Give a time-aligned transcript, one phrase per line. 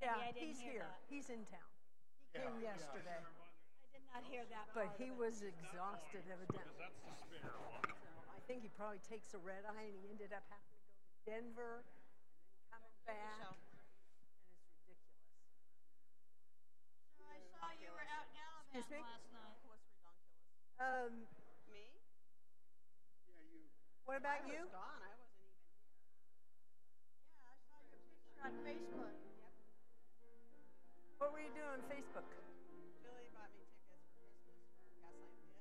[0.00, 0.88] Yeah, I didn't he's hear here.
[0.88, 1.00] that.
[1.08, 1.68] He's in town.
[2.32, 4.66] He came yesterday, I did not hear that.
[4.72, 6.78] but he was exhausted evidently.
[6.78, 7.82] That's the spare one.
[7.84, 10.78] So I think he probably takes a red eye and he ended up having to
[10.88, 13.44] go to Denver and then coming back.
[13.50, 13.58] And
[14.54, 15.36] it's ridiculous.
[17.18, 18.30] So I saw you were out
[18.72, 19.02] Excuse me?
[19.02, 19.60] gallivanting last night.
[20.80, 21.26] Um,
[21.68, 22.00] Me?
[23.26, 23.68] Yeah, you.
[24.06, 24.62] what about I you?
[24.64, 25.02] was gone.
[25.02, 25.90] I wasn't even here.
[27.36, 29.14] Yeah, I saw your picture on Facebook.
[31.20, 32.24] What were you doing on Facebook?
[33.04, 35.60] Julie bought me tickets for Christmas for Gaslight Theater.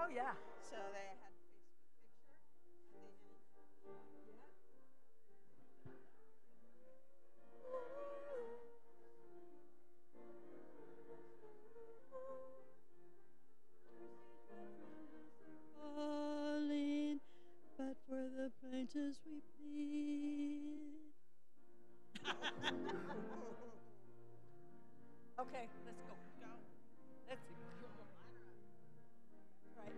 [0.00, 0.32] Oh, yeah.
[0.64, 1.44] So they had a
[3.04, 4.48] Facebook picture at the end.
[15.76, 17.20] falling,
[17.76, 21.12] but for the plaintiffs we plead.
[25.36, 26.14] Okay, let's go.
[26.40, 26.46] Go.
[27.28, 27.54] Let's go.
[29.76, 29.90] Right.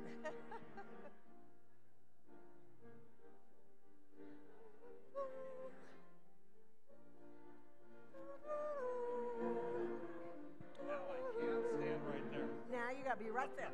[10.88, 12.48] Now I can't stand right there.
[12.72, 13.72] Now you gotta be right there.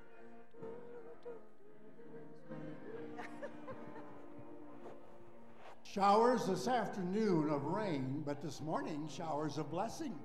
[5.93, 10.15] Showers this afternoon of rain, but this morning showers of blessing.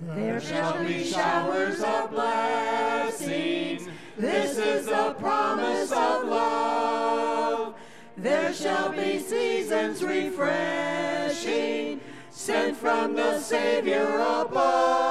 [0.00, 3.88] There shall be showers of blessings.
[4.16, 7.74] This is the promise of love.
[8.16, 12.00] There shall be seasons refreshing,
[12.30, 15.09] sent from the Savior above.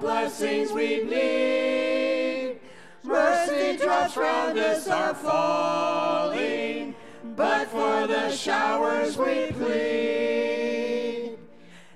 [0.00, 2.58] Blessings we need.
[3.04, 6.94] Mercy drops round us are falling,
[7.36, 11.36] but for the showers we plead.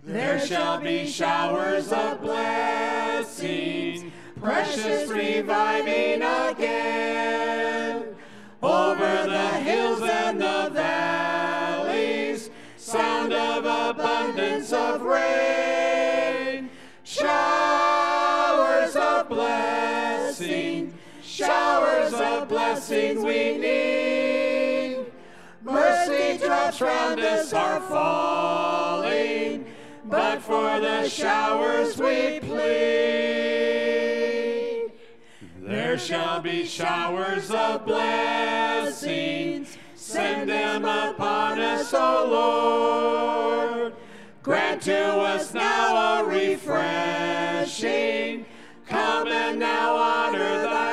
[0.02, 4.04] There shall be showers of blessings,
[4.40, 8.04] precious reviving again.
[8.62, 15.63] Over the hills and the valleys, sound of abundance of rain.
[21.34, 25.04] Showers of blessings we need.
[25.62, 29.66] Mercy drops round us are falling,
[30.04, 32.62] but for the showers we plead.
[35.58, 43.92] There shall be showers of blessings, send them upon us, O Lord.
[44.44, 47.34] Grant to us now a refreshing.
[48.86, 50.83] Come and now honor thy.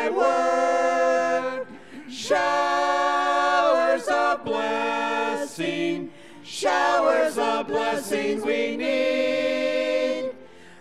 [2.32, 6.14] Showers of blessing,
[6.46, 10.32] showers of blessings we need.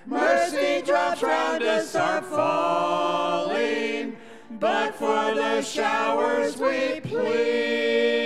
[0.07, 4.17] Mercy drops round us are falling,
[4.61, 8.20] but for the showers we plead.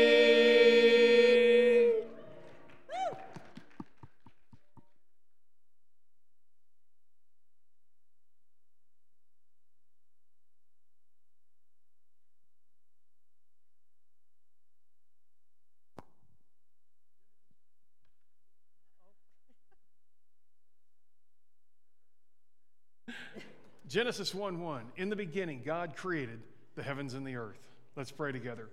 [23.94, 24.82] Genesis 1 1.
[24.96, 26.40] In the beginning, God created
[26.74, 27.70] the heavens and the earth.
[27.94, 28.68] Let's pray together.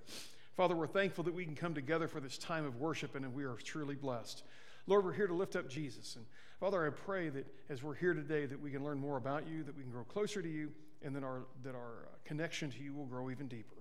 [0.57, 3.44] Father, we're thankful that we can come together for this time of worship and we
[3.44, 4.42] are truly blessed.
[4.88, 6.16] Lord, we're here to lift up Jesus.
[6.16, 6.25] And
[6.60, 9.62] Father, I pray that as we're here today, that we can learn more about you,
[9.62, 10.72] that we can grow closer to you,
[11.04, 13.75] and that our, that our uh, connection to you will grow even deeper.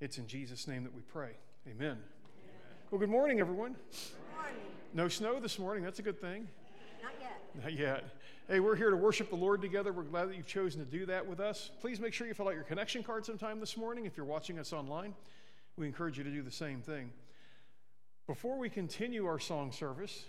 [0.00, 1.30] It's in Jesus' name that we pray.
[1.68, 1.98] Amen.
[2.92, 3.74] Well, good morning, everyone.
[4.36, 4.54] Morning.
[4.94, 5.82] No snow this morning.
[5.82, 6.46] That's a good thing.
[7.02, 7.64] Not yet.
[7.64, 8.04] Not yet.
[8.48, 9.92] Hey, we're here to worship the Lord together.
[9.92, 11.72] We're glad that you've chosen to do that with us.
[11.80, 14.60] Please make sure you fill out your connection card sometime this morning if you're watching
[14.60, 15.14] us online.
[15.76, 17.10] We encourage you to do the same thing.
[18.28, 20.26] Before we continue our song service,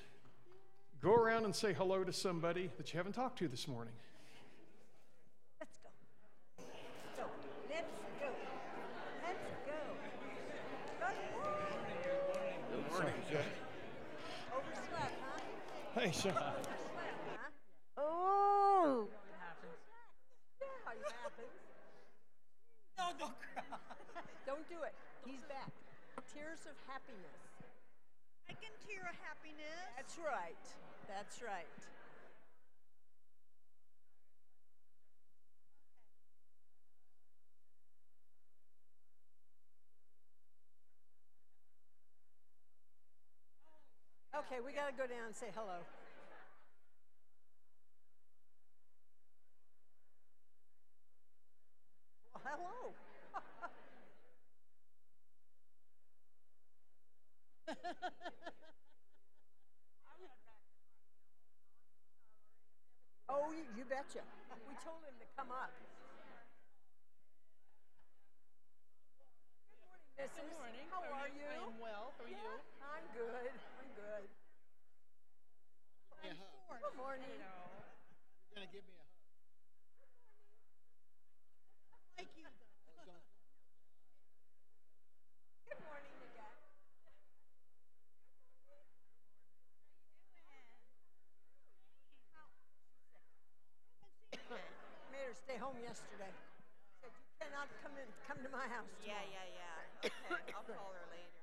[0.99, 3.93] go around and say hello to somebody that you haven't talked to this morning.
[5.59, 5.89] Let's go.
[6.57, 7.25] Let's go.
[7.69, 7.85] Let's
[8.19, 8.29] go.
[9.21, 9.37] Let's
[9.67, 9.73] go.
[12.71, 13.13] Good morning.
[14.55, 15.13] Overslept,
[15.93, 15.99] huh?
[15.99, 16.33] Hey, Sean.
[26.67, 27.43] of happiness.
[28.49, 29.87] I can hear a happiness.
[29.95, 30.65] That's right.
[31.07, 31.79] That's right.
[44.35, 45.81] Okay, we gotta go down and say hello.
[64.15, 64.63] You, you.
[64.67, 65.71] We told him to come up.
[69.67, 70.39] Good morning, Mrs.
[70.39, 70.87] Good morning.
[70.87, 71.43] How are you?
[71.43, 72.15] I am well.
[72.15, 72.47] How are you?
[72.79, 73.51] I'm good.
[73.51, 74.31] I'm good.
[76.23, 77.35] Good morning.
[77.35, 79.19] You're gonna give me a hug.
[82.15, 82.47] Like you.
[85.67, 86.55] Good morning again.
[95.57, 96.29] Made home yesterday.
[97.01, 98.93] Said you cannot come in, come to my house.
[99.01, 100.13] Yeah, tomorrow." yeah, yeah.
[100.37, 101.41] Okay, I'll call her later.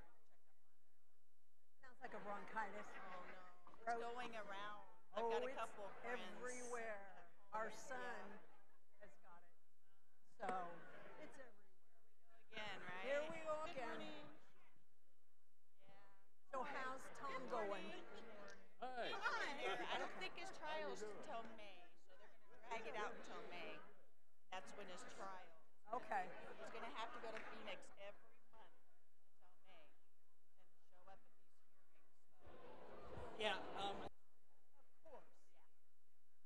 [1.83, 2.87] Sounds like a bronchitis.
[2.95, 3.43] Oh no,
[3.75, 4.15] it's Throat.
[4.15, 4.87] going around.
[5.19, 6.23] I've oh, got a it's couple of friends.
[6.31, 7.27] everywhere.
[7.59, 8.39] Our son
[9.03, 9.59] has got it.
[10.39, 10.47] So
[11.19, 11.75] it's everywhere.
[12.55, 13.03] Again, right?
[13.03, 13.99] Here we go again.
[13.99, 14.31] morning.
[16.55, 17.91] So how's Tom going?
[18.79, 19.11] Hi.
[19.59, 23.43] They're- I don't think his trial's until May, so they're gonna drag it out until
[23.51, 23.75] May.
[24.55, 25.51] That's when his trial.
[25.99, 26.31] Okay.
[26.31, 31.35] He's gonna have to go to Phoenix every month until May and show up at
[31.43, 31.99] these hearings.
[33.35, 33.59] Yeah.
[33.75, 34.15] Um, Of
[35.03, 35.27] course.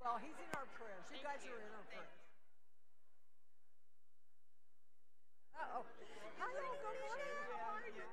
[0.00, 1.05] Well, he's in our prayers.
[1.12, 2.16] You guys are in our prayers.
[5.52, 5.84] Uh oh.
[6.40, 7.28] Hello, good morning.
[7.60, 8.08] How are you?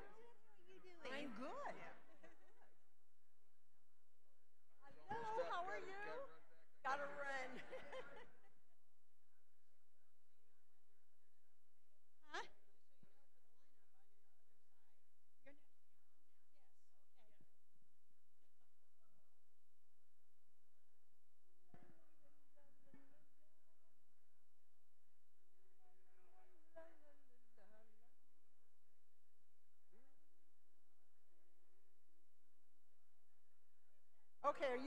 [1.00, 1.24] How are you doing?
[1.24, 1.76] I'm good.
[5.08, 6.04] Hello, how are you?
[6.84, 7.48] Gotta run.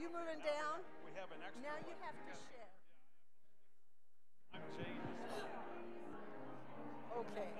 [0.00, 0.80] You moving down?
[1.04, 1.84] We have an extra Now one.
[1.84, 2.40] you have to Yeah.
[2.48, 2.72] share.
[4.56, 5.04] I'm James.
[7.20, 7.52] Okay.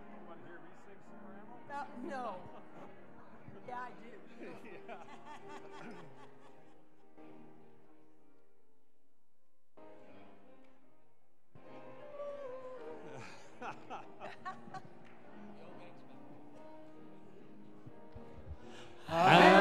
[0.00, 1.60] You want to hear me sing some ramble?
[1.68, 2.40] Uh, no.
[3.66, 4.14] Yeah, I do.
[19.18, 19.55] Have thine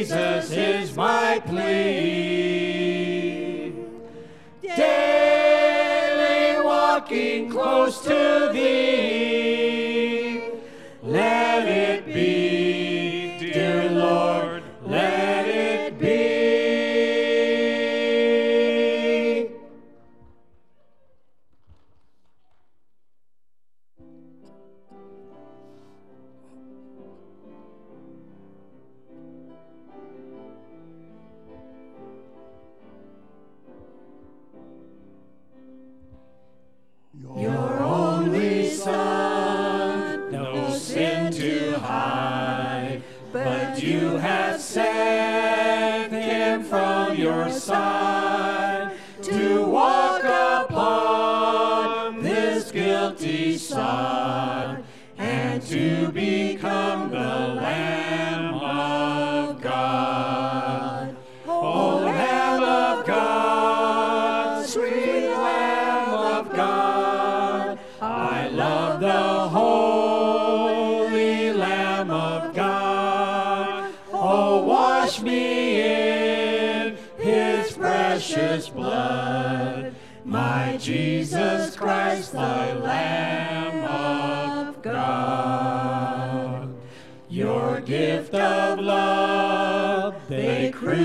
[0.00, 1.70] Jesus is my plea.
[4.62, 9.09] Daily walking close to thee.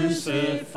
[0.01, 0.74] crucified.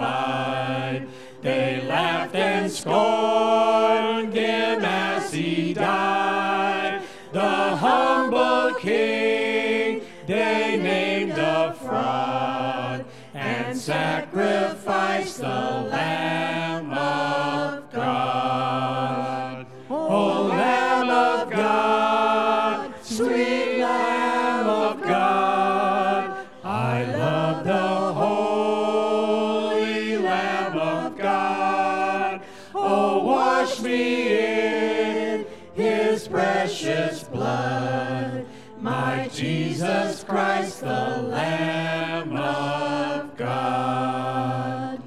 [33.81, 38.47] me in his precious blood.
[38.81, 45.03] My Jesus Christ, the Lamb of God.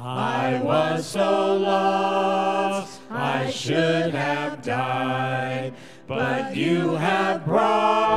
[0.00, 5.74] I was so lost, I should have died,
[6.06, 8.07] but you have brought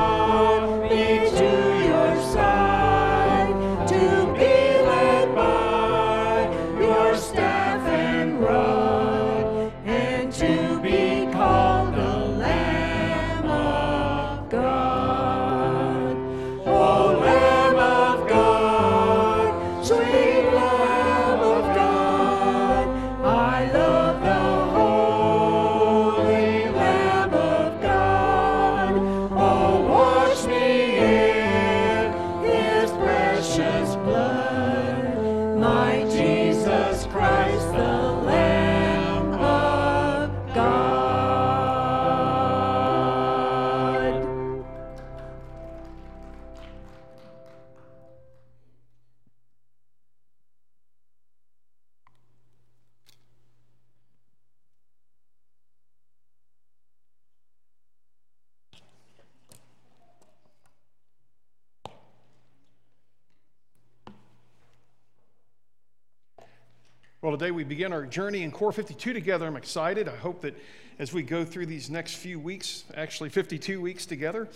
[67.81, 69.47] begin our journey in Core 52 together.
[69.47, 70.07] I'm excited.
[70.07, 70.55] I hope that
[70.99, 74.47] as we go through these next few weeks, actually 52 weeks together,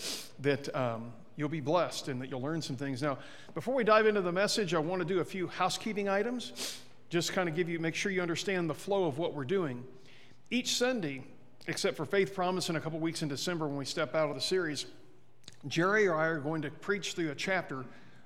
[0.41, 3.01] that um, you'll be blessed and that you'll learn some things.
[3.01, 3.17] Now,
[3.55, 6.77] before we dive into the message, I want to do a few housekeeping items.
[7.09, 9.83] Just kind of give you, make sure you understand the flow of what we're doing.
[10.51, 11.23] Each Sunday,
[11.65, 14.35] except for Faith Promise in a couple weeks in December when we step out of
[14.35, 14.85] the series,
[15.67, 17.85] Jerry or I are going to preach through a chapter,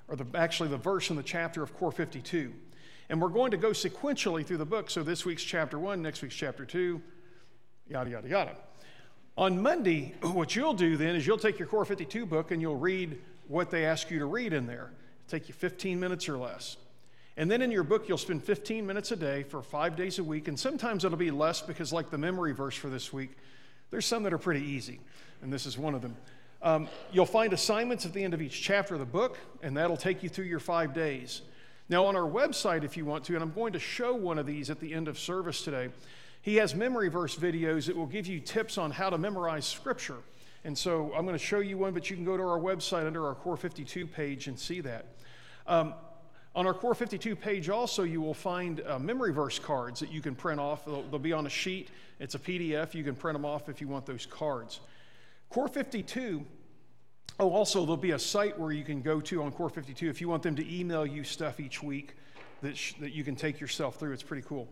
[0.09, 2.51] or the, actually the verse in the chapter of Core 52.
[3.09, 4.89] And we're going to go sequentially through the book.
[4.89, 7.01] So this week's chapter one, next week's chapter two,
[7.87, 8.55] yada, yada, yada.
[9.37, 12.75] On Monday, what you'll do then is you'll take your Core 52 book and you'll
[12.75, 14.91] read what they ask you to read in there.
[15.25, 16.77] It'll take you 15 minutes or less.
[17.35, 20.23] And then in your book, you'll spend 15 minutes a day for five days a
[20.23, 20.49] week.
[20.49, 23.31] And sometimes it'll be less because, like the memory verse for this week,
[23.91, 24.99] there's some that are pretty easy.
[25.41, 26.17] And this is one of them.
[26.61, 29.95] Um, you'll find assignments at the end of each chapter of the book, and that'll
[29.95, 31.41] take you through your five days.
[31.89, 34.45] Now, on our website, if you want to, and I'm going to show one of
[34.45, 35.89] these at the end of service today,
[36.43, 40.17] he has memory verse videos that will give you tips on how to memorize scripture.
[40.63, 43.07] And so I'm going to show you one, but you can go to our website
[43.07, 45.07] under our Core 52 page and see that.
[45.65, 45.95] Um,
[46.55, 50.21] on our Core 52 page, also, you will find uh, memory verse cards that you
[50.21, 50.85] can print off.
[50.85, 52.93] They'll, they'll be on a sheet, it's a PDF.
[52.93, 54.81] You can print them off if you want those cards.
[55.49, 56.45] Core 52
[57.37, 60.21] Oh, also, there'll be a site where you can go to on Core 52 if
[60.21, 62.15] you want them to email you stuff each week
[62.61, 64.13] that, sh- that you can take yourself through.
[64.13, 64.67] It's pretty cool.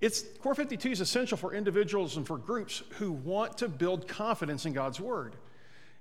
[0.00, 4.64] It's, Core 52 is essential for individuals and for groups who want to build confidence
[4.64, 5.34] in God's Word.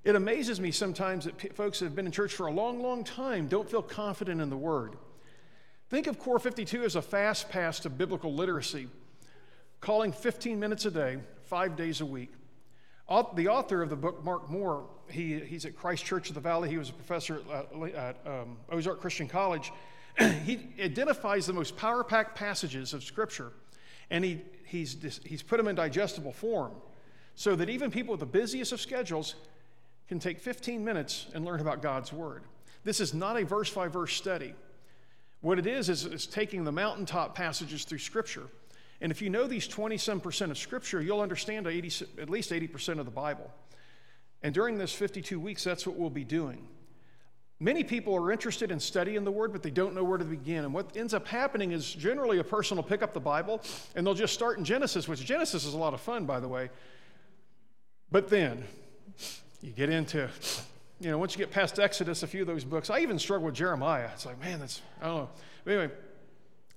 [0.04, 2.82] It amazes me sometimes that p- folks that have been in church for a long,
[2.82, 4.96] long time don't feel confident in the Word.
[5.90, 8.88] Think of Core 52 as a fast pass to biblical literacy,
[9.82, 12.32] calling 15 minutes a day, five days a week.
[13.36, 16.70] The author of the book, Mark Moore, he, he's at Christ Church of the Valley.
[16.70, 19.72] He was a professor at, at um, Ozark Christian College.
[20.46, 23.52] he identifies the most power packed passages of Scripture,
[24.10, 26.72] and he, he's, he's put them in digestible form
[27.36, 29.36] so that even people with the busiest of schedules
[30.08, 32.44] can take 15 minutes and learn about God's Word.
[32.84, 34.54] This is not a verse by verse study.
[35.42, 38.48] What it is, is, is taking the mountaintop passages through Scripture
[39.02, 43.06] and if you know these 27% of Scripture, you'll understand 80, at least 80% of
[43.06, 43.52] the Bible.
[44.48, 46.70] And during this 52 weeks, that's what we'll be doing.
[47.60, 50.64] Many people are interested in studying the Word, but they don't know where to begin.
[50.64, 53.62] And what ends up happening is generally a person will pick up the Bible
[53.94, 56.48] and they'll just start in Genesis, which Genesis is a lot of fun, by the
[56.48, 56.70] way.
[58.10, 58.64] But then
[59.62, 60.30] you get into,
[61.02, 63.48] you know, once you get past Exodus, a few of those books, I even struggle
[63.48, 64.10] with Jeremiah.
[64.14, 65.30] It's like, man, that's, I don't know.
[65.66, 65.94] But anyway,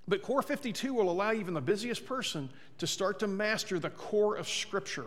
[0.09, 4.35] but Core 52 will allow even the busiest person to start to master the core
[4.35, 5.07] of Scripture.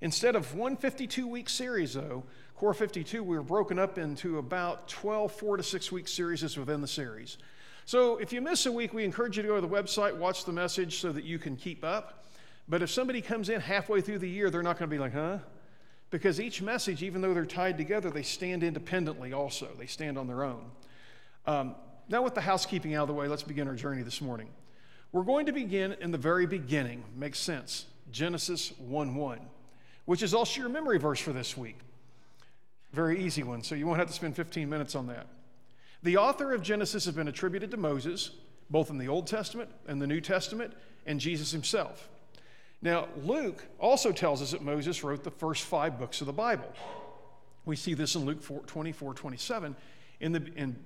[0.00, 2.24] Instead of one 52 week series, though,
[2.56, 6.80] Core 52, we were broken up into about 12 four to six week series within
[6.80, 7.38] the series.
[7.86, 10.44] So if you miss a week, we encourage you to go to the website, watch
[10.44, 12.24] the message so that you can keep up.
[12.68, 15.12] But if somebody comes in halfway through the year, they're not going to be like,
[15.12, 15.38] huh?
[16.10, 19.68] Because each message, even though they're tied together, they stand independently also.
[19.78, 20.70] They stand on their own.
[21.46, 21.74] Um,
[22.08, 24.48] now, with the housekeeping out of the way, let's begin our journey this morning.
[25.12, 27.04] We're going to begin in the very beginning.
[27.16, 27.86] Makes sense.
[28.12, 29.40] Genesis 1 1,
[30.10, 31.78] which is also your memory verse for this week.
[32.92, 35.28] Very easy one, so you won't have to spend 15 minutes on that.
[36.02, 38.32] The author of Genesis has been attributed to Moses,
[38.70, 40.72] both in the Old Testament and the New Testament,
[41.06, 42.08] and Jesus himself.
[42.82, 46.72] Now, Luke also tells us that Moses wrote the first five books of the Bible.
[47.64, 49.76] We see this in Luke 4, 24 27.
[50.18, 50.76] In, the, in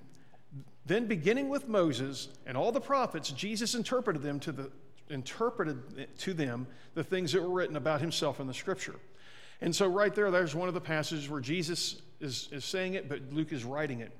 [0.85, 4.71] then, beginning with Moses and all the prophets, Jesus interpreted them to the
[5.09, 8.97] interpreted to them the things that were written about himself in the scripture.
[9.65, 13.09] And so, right there, there's one of the passages where Jesus is, is saying it,
[13.09, 14.13] but Luke is writing it.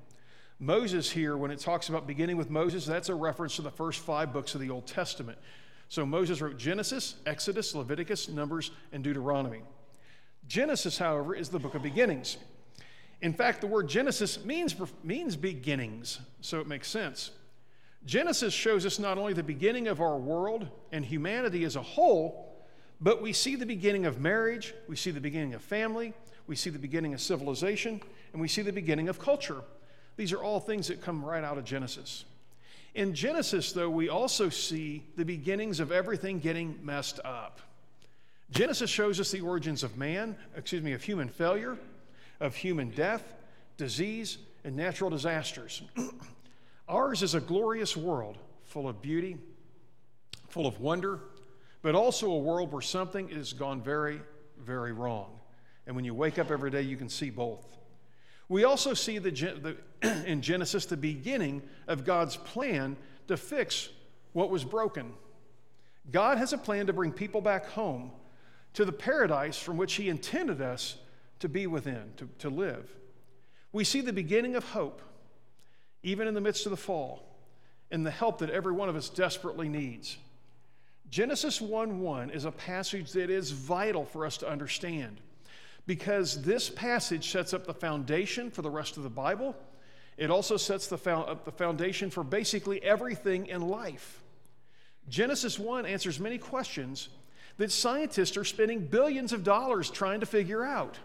[0.57, 3.99] Moses, here, when it talks about beginning with Moses, that's a reference to the first
[3.99, 5.37] five books of the Old Testament.
[5.87, 9.61] So, Moses wrote Genesis, Exodus, Leviticus, Numbers, and Deuteronomy.
[10.47, 12.37] Genesis, however, is the book of beginnings.
[13.21, 17.29] In fact, the word Genesis means, means beginnings, so it makes sense.
[18.03, 22.54] Genesis shows us not only the beginning of our world and humanity as a whole,
[23.01, 26.13] but we see the beginning of marriage, we see the beginning of family,
[26.47, 28.01] we see the beginning of civilization,
[28.33, 29.61] and we see the beginning of culture.
[30.17, 32.25] These are all things that come right out of Genesis.
[32.93, 37.59] In Genesis, though, we also see the beginnings of everything getting messed up.
[38.51, 41.77] Genesis shows us the origins of man, excuse me, of human failure,
[42.39, 43.33] of human death,
[43.75, 45.81] disease, and natural disasters.
[46.87, 49.37] Ours is a glorious world full of beauty,
[50.47, 51.19] full of wonder,
[51.85, 54.19] but also a world where something has gone very,
[54.59, 55.29] very wrong.
[55.85, 57.77] And when you wake up every day, you can see both.
[58.49, 59.29] We also see the,
[60.01, 63.89] the, in Genesis the beginning of God's plan to fix
[64.33, 65.13] what was broken.
[66.11, 68.09] God has a plan to bring people back home
[68.73, 70.97] to the paradise from which He intended us
[71.37, 72.89] to be within, to, to live.
[73.71, 75.03] We see the beginning of hope,
[76.01, 77.37] even in the midst of the fall,
[77.91, 80.17] and the help that every one of us desperately needs.
[81.09, 85.21] Genesis 1 1 is a passage that is vital for us to understand
[85.87, 89.55] because this passage sets up the foundation for the rest of the Bible.
[90.17, 94.21] It also sets the, up the foundation for basically everything in life.
[95.07, 97.09] Genesis 1 answers many questions
[97.57, 100.97] that scientists are spending billions of dollars trying to figure out.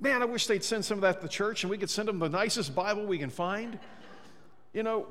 [0.00, 2.08] Man, I wish they'd send some of that to the church and we could send
[2.08, 3.78] them the nicest Bible we can find.
[4.72, 5.06] You know,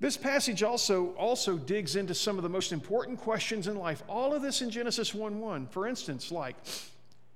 [0.00, 4.02] this passage also, also digs into some of the most important questions in life.
[4.08, 5.66] All of this in Genesis 1 1.
[5.66, 6.56] For instance, like,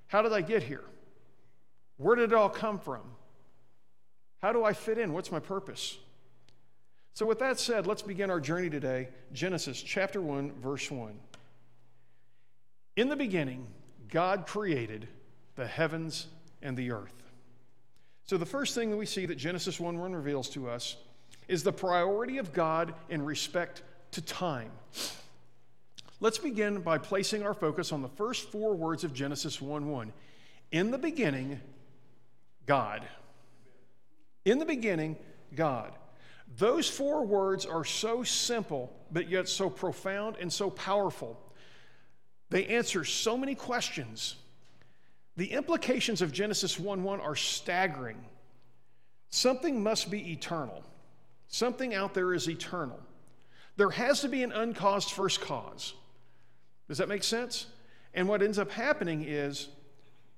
[0.07, 0.83] how did I get here?
[1.97, 3.01] Where did it all come from?
[4.41, 5.13] How do I fit in?
[5.13, 5.97] What's my purpose?
[7.13, 9.09] So, with that said, let's begin our journey today.
[9.33, 11.13] Genesis chapter 1, verse 1.
[12.95, 13.67] In the beginning,
[14.09, 15.07] God created
[15.55, 16.27] the heavens
[16.61, 17.13] and the earth.
[18.25, 20.95] So, the first thing that we see that Genesis 1 1 reveals to us
[21.47, 24.71] is the priority of God in respect to time.
[26.19, 30.13] Let's begin by placing our focus on the first four words of Genesis 1 1.
[30.71, 31.59] In the beginning,
[32.65, 33.03] God.
[34.45, 35.17] In the beginning,
[35.55, 35.91] God.
[36.57, 41.39] Those four words are so simple, but yet so profound and so powerful.
[42.49, 44.35] They answer so many questions.
[45.35, 48.23] The implications of Genesis 1 1 are staggering.
[49.29, 50.83] Something must be eternal.
[51.53, 52.99] Something out there is eternal.
[53.77, 55.93] There has to be an uncaused first cause.
[56.87, 57.67] Does that make sense?
[58.15, 59.67] And what ends up happening is,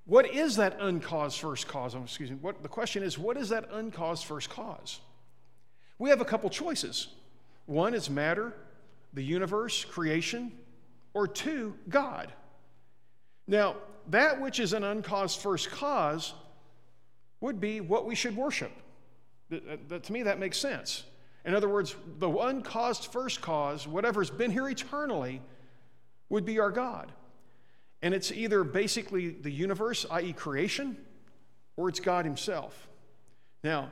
[0.04, 1.96] what is that uncaused first cause?
[1.96, 2.38] Oh, excuse me.
[2.42, 5.00] What, the question is, what is that uncaused first cause?
[6.00, 7.08] We have a couple choices.
[7.66, 8.54] One is matter,
[9.14, 10.52] the universe, creation,
[11.14, 12.34] or two, God.
[13.48, 13.78] Now,
[14.10, 16.34] that which is an uncaused first cause
[17.40, 18.74] would be what we should worship.
[19.50, 21.04] That, to me, that makes sense.
[21.46, 25.42] In other words, the uncaused first cause, whatever's been here eternally,
[26.30, 27.12] would be our God.
[28.02, 30.98] And it's either basically the universe, i.e., creation,
[31.78, 32.88] or it's God Himself.
[33.64, 33.92] Now,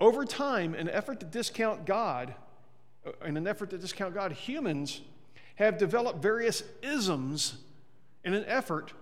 [0.00, 2.34] over time, in an effort to discount God,
[3.06, 5.00] uh, in an effort to discount God, humans
[5.56, 7.58] have developed various isms
[8.24, 8.92] in an effort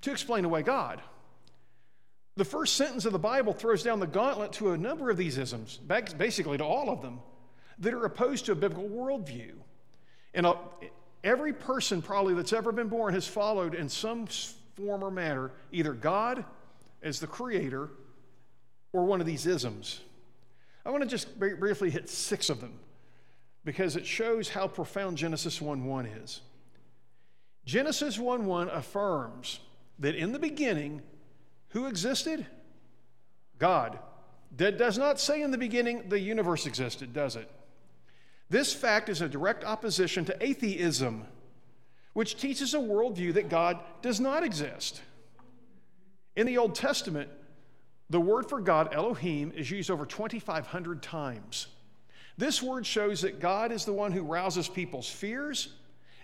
[0.00, 1.00] to explain away God.
[2.36, 5.36] The first sentence of the Bible throws down the gauntlet to a number of these
[5.36, 5.78] isms,
[6.16, 7.20] basically to all of them,
[7.78, 9.52] that are opposed to a biblical worldview.
[10.34, 10.54] And uh,
[11.24, 14.26] every person probably that's ever been born has followed in some
[14.76, 16.44] form or manner either God
[17.02, 17.90] as the creator
[18.92, 20.00] or one of these isms.
[20.84, 22.78] I want to just briefly hit six of them
[23.64, 26.40] because it shows how profound Genesis 1 1 is.
[27.64, 29.60] Genesis 1 1 affirms
[29.98, 31.02] that in the beginning,
[31.70, 32.46] who existed?
[33.58, 33.98] God.
[34.56, 37.48] That does not say in the beginning the universe existed, does it?
[38.48, 41.24] This fact is a direct opposition to atheism,
[42.14, 45.00] which teaches a worldview that God does not exist.
[46.34, 47.30] In the Old Testament,
[48.08, 51.68] the word for God, Elohim, is used over 2,500 times.
[52.36, 55.68] This word shows that God is the one who rouses people's fears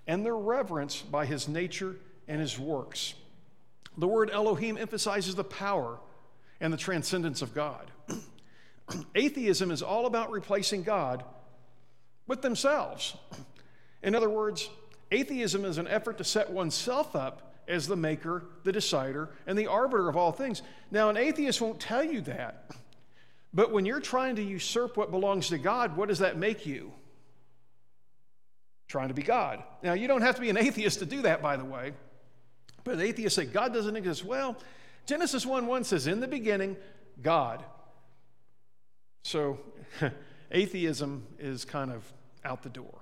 [0.08, 1.94] and their reverence by his nature
[2.26, 3.14] and his works.
[3.96, 5.98] The word Elohim emphasizes the power
[6.60, 7.90] and the transcendence of God.
[9.14, 11.24] Atheism is all about replacing God
[12.26, 13.16] with themselves.
[14.02, 14.68] In other words,
[15.10, 19.66] atheism is an effort to set oneself up as the maker, the decider, and the
[19.66, 20.62] arbiter of all things.
[20.90, 22.70] Now, an atheist won't tell you that.
[23.52, 26.92] But when you're trying to usurp what belongs to God, what does that make you?
[28.86, 29.62] Trying to be God.
[29.82, 31.92] Now, you don't have to be an atheist to do that, by the way.
[32.86, 34.24] But atheists say God doesn't exist.
[34.24, 34.56] Well,
[35.06, 36.76] Genesis 1 1 says, In the beginning,
[37.20, 37.64] God.
[39.24, 39.58] So
[40.52, 42.04] atheism is kind of
[42.44, 43.00] out the door.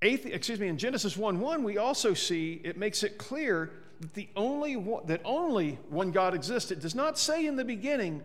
[0.00, 4.14] Athe- excuse me, in Genesis 1 1, we also see it makes it clear that
[4.14, 6.70] the only one, that only one God exists.
[6.70, 8.22] It does not say in the beginning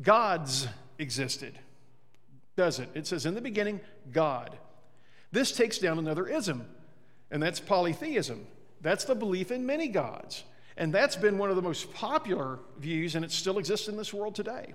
[0.00, 1.58] gods existed,
[2.56, 2.88] does it?
[2.94, 4.56] It says in the beginning, God.
[5.32, 6.66] This takes down another ism,
[7.30, 8.46] and that's polytheism.
[8.80, 10.44] That's the belief in many gods.
[10.76, 14.12] And that's been one of the most popular views, and it still exists in this
[14.12, 14.74] world today.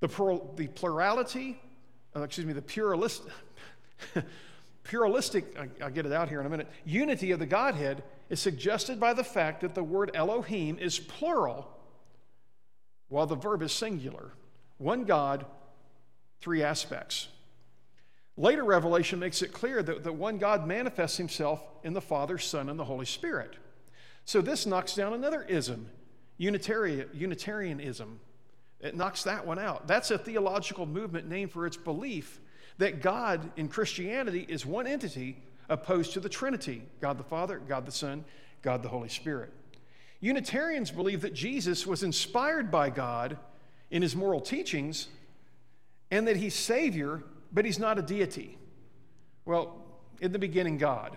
[0.00, 0.08] The,
[0.56, 1.58] the plurality,
[2.14, 3.32] uh, excuse me, the pluralistic,
[4.84, 9.00] pluralistic, I'll get it out here in a minute, unity of the Godhead is suggested
[9.00, 11.70] by the fact that the word Elohim is plural
[13.08, 14.32] while the verb is singular.
[14.78, 15.46] One God,
[16.40, 17.28] three aspects.
[18.36, 22.68] Later revelation makes it clear that the one God manifests himself in the Father, Son,
[22.68, 23.54] and the Holy Spirit.
[24.26, 25.88] So this knocks down another ism,
[26.36, 28.20] Unitarian, Unitarianism.
[28.80, 29.86] It knocks that one out.
[29.86, 32.40] That's a theological movement named for its belief
[32.78, 37.86] that God in Christianity is one entity opposed to the Trinity God the Father, God
[37.86, 38.24] the Son,
[38.62, 39.52] God the Holy Spirit.
[40.20, 43.38] Unitarians believe that Jesus was inspired by God
[43.90, 45.08] in his moral teachings
[46.10, 48.58] and that he's Savior, but he's not a deity.
[49.44, 49.84] Well,
[50.20, 51.16] in the beginning, God.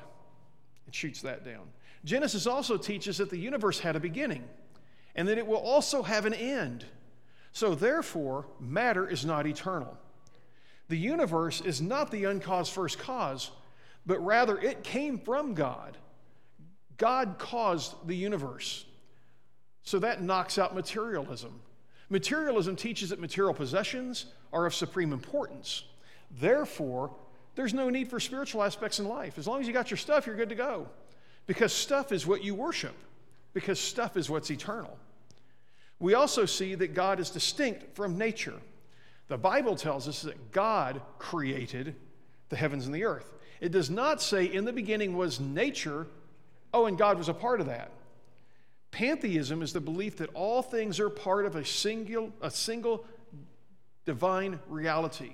[0.88, 1.68] It shoots that down.
[2.06, 4.44] Genesis also teaches that the universe had a beginning
[5.16, 6.86] and that it will also have an end.
[7.52, 9.98] So, therefore, matter is not eternal.
[10.88, 13.52] The universe is not the uncaused first cause,
[14.06, 15.98] but rather it came from God.
[16.98, 18.86] God caused the universe.
[19.84, 21.62] So that knocks out materialism.
[22.10, 25.84] Materialism teaches that material possessions are of supreme importance.
[26.32, 27.12] Therefore,
[27.56, 29.38] there's no need for spiritual aspects in life.
[29.38, 30.88] As long as you got your stuff, you're good to go.
[31.48, 32.96] Because stuff is what you worship,
[33.54, 34.98] because stuff is what's eternal.
[36.00, 38.54] We also see that God is distinct from nature.
[39.28, 41.96] The Bible tells us that God created
[42.50, 43.34] the heavens and the earth.
[43.62, 46.08] It does not say in the beginning was nature,
[46.74, 47.92] oh, and God was a part of that.
[48.92, 53.06] Pantheism is the belief that all things are part of a single, a single
[54.06, 55.34] divine reality.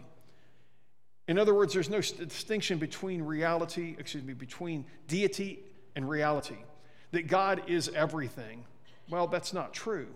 [1.28, 5.60] In other words, there's no distinction between reality, excuse me, between deity
[5.96, 6.58] and reality.
[7.12, 8.64] That God is everything.
[9.10, 10.08] Well, that's not true.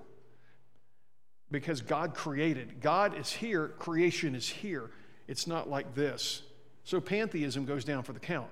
[1.51, 2.79] Because God created.
[2.79, 4.91] God is here, creation is here.
[5.27, 6.43] It's not like this.
[6.83, 8.49] So pantheism goes down for the count.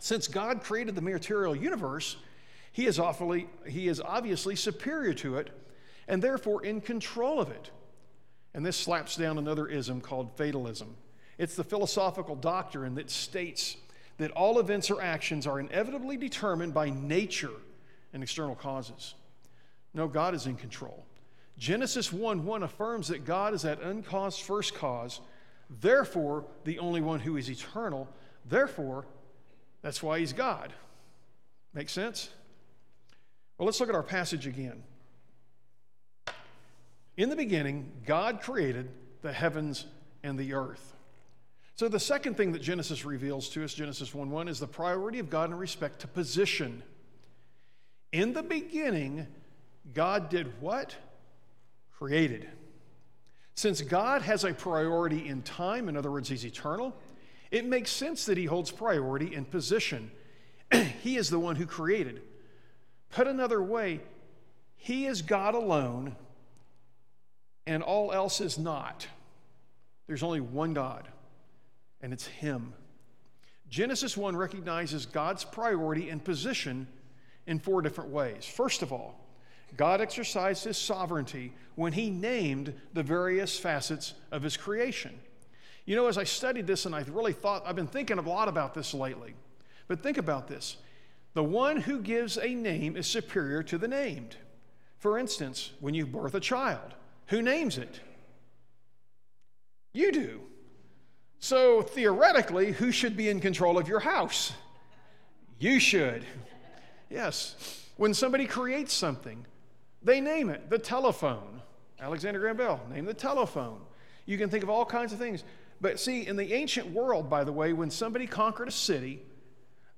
[0.00, 2.16] Since God created the material universe,
[2.72, 5.50] he is, awfully, he is obviously superior to it
[6.06, 7.70] and therefore in control of it.
[8.54, 10.96] And this slaps down another ism called fatalism.
[11.38, 13.76] It's the philosophical doctrine that states
[14.18, 17.52] that all events or actions are inevitably determined by nature
[18.12, 19.14] and external causes.
[19.94, 21.06] No, God is in control.
[21.56, 25.20] Genesis 1 1 affirms that God is that uncaused first cause,
[25.80, 28.08] therefore, the only one who is eternal.
[28.44, 29.06] Therefore,
[29.82, 30.72] that's why he's God.
[31.74, 32.30] Make sense?
[33.56, 34.82] Well, let's look at our passage again.
[37.16, 38.88] In the beginning, God created
[39.22, 39.86] the heavens
[40.22, 40.94] and the earth.
[41.78, 45.20] So, the second thing that Genesis reveals to us, Genesis 1 1, is the priority
[45.20, 46.82] of God in respect to position.
[48.10, 49.28] In the beginning,
[49.94, 50.96] God did what?
[51.96, 52.48] Created.
[53.54, 56.96] Since God has a priority in time, in other words, He's eternal,
[57.52, 60.10] it makes sense that He holds priority in position.
[60.72, 62.22] he is the one who created.
[63.10, 64.00] Put another way,
[64.74, 66.16] He is God alone,
[67.68, 69.06] and all else is not.
[70.08, 71.06] There's only one God,
[72.02, 72.72] and it's Him.
[73.68, 76.86] Genesis 1 recognizes God's priority and position
[77.46, 78.44] in four different ways.
[78.46, 79.18] First of all,
[79.76, 85.18] God exercised his sovereignty when he named the various facets of his creation.
[85.84, 88.48] You know, as I studied this and I really thought, I've been thinking a lot
[88.48, 89.34] about this lately.
[89.86, 90.76] But think about this
[91.34, 94.36] the one who gives a name is superior to the named.
[94.98, 96.94] For instance, when you birth a child,
[97.26, 98.00] who names it?
[99.92, 100.40] You do.
[101.40, 104.52] So theoretically, who should be in control of your house?
[105.58, 106.24] You should.
[107.10, 107.84] Yes.
[107.96, 109.46] When somebody creates something,
[110.02, 111.62] they name it the telephone.
[112.00, 113.80] Alexander Graham Bell, named the telephone.
[114.24, 115.42] You can think of all kinds of things.
[115.80, 119.22] But see, in the ancient world, by the way, when somebody conquered a city,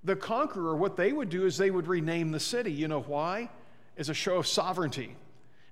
[0.05, 2.73] the conqueror, what they would do is they would rename the city.
[2.73, 3.51] You know why?
[3.99, 5.17] As a show of sovereignty.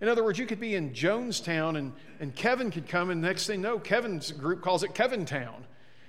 [0.00, 3.46] In other words, you could be in Jonestown and, and Kevin could come, and next
[3.46, 5.64] thing know, Kevin's group calls it Kevin Town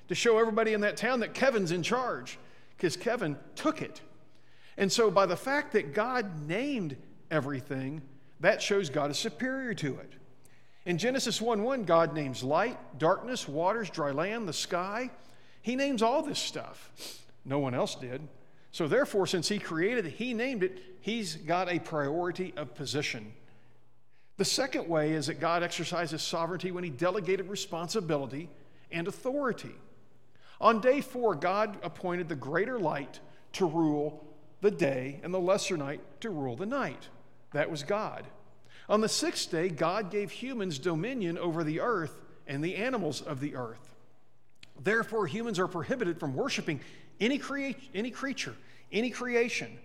[0.10, 2.38] to show everybody in that town that Kevin's in charge
[2.78, 4.02] because Kevin took it.
[4.78, 6.96] And so, by the fact that God named
[7.30, 8.02] everything,
[8.40, 10.14] that shows God is superior to it.
[10.86, 15.10] In Genesis 1 1, God names light, darkness, waters, dry land, the sky.
[15.62, 16.92] He names all this stuff.
[17.44, 18.28] No one else did.
[18.72, 23.34] So, therefore, since he created it, he named it, he's got a priority of position.
[24.40, 28.50] The second way is that God exercises sovereignty when he delegated responsibility
[28.90, 29.76] and authority.
[30.62, 33.20] On day four, God appointed the greater light
[33.54, 34.26] to rule
[34.62, 37.10] the day and the lesser night to rule the night.
[37.52, 38.24] That was God.
[38.88, 43.42] On the sixth day, God gave humans dominion over the earth and the animals of
[43.42, 43.94] the earth.
[44.82, 46.80] Therefore, humans are prohibited from worshiping
[47.20, 48.56] any, crea- any creature,
[48.90, 49.78] any creation.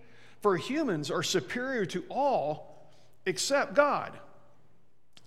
[0.42, 2.88] For humans are superior to all
[3.26, 4.12] except God.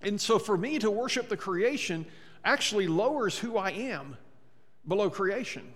[0.01, 2.05] And so, for me to worship the creation
[2.43, 4.17] actually lowers who I am
[4.87, 5.73] below creation.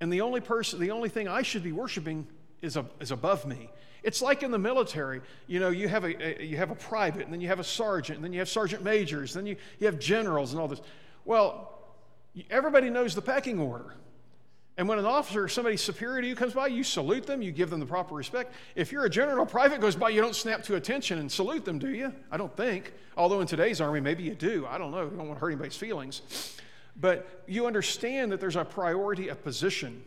[0.00, 2.26] And the only person, the only thing I should be worshiping
[2.62, 3.70] is, a, is above me.
[4.02, 7.22] It's like in the military, you know, you have a, a, you have a private,
[7.22, 9.86] and then you have a sergeant, and then you have sergeant majors, then you, you
[9.86, 10.80] have generals and all this.
[11.24, 11.78] Well,
[12.48, 13.94] everybody knows the pecking order.
[14.78, 17.50] And when an officer or somebody superior to you comes by, you salute them, you
[17.50, 18.54] give them the proper respect.
[18.76, 21.64] If you're a general or private goes by, you don't snap to attention and salute
[21.64, 22.14] them, do you?
[22.30, 22.92] I don't think.
[23.16, 24.66] Although in today's army, maybe you do.
[24.70, 25.02] I don't know.
[25.02, 26.56] You don't want to hurt anybody's feelings.
[26.94, 30.04] But you understand that there's a priority of position.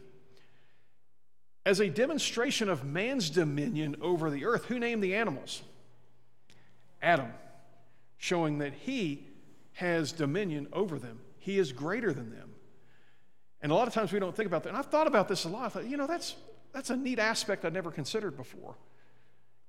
[1.66, 5.64] As a demonstration of man's dominion over the earth, who named the animals?
[7.02, 7.34] Adam,
[8.18, 9.28] showing that he
[9.74, 11.20] has dominion over them.
[11.40, 12.52] He is greater than them.
[13.62, 14.70] And a lot of times we don't think about that.
[14.70, 15.66] And I've thought about this a lot.
[15.66, 16.36] I thought, you know, that's,
[16.74, 18.76] that's a neat aspect I'd never considered before.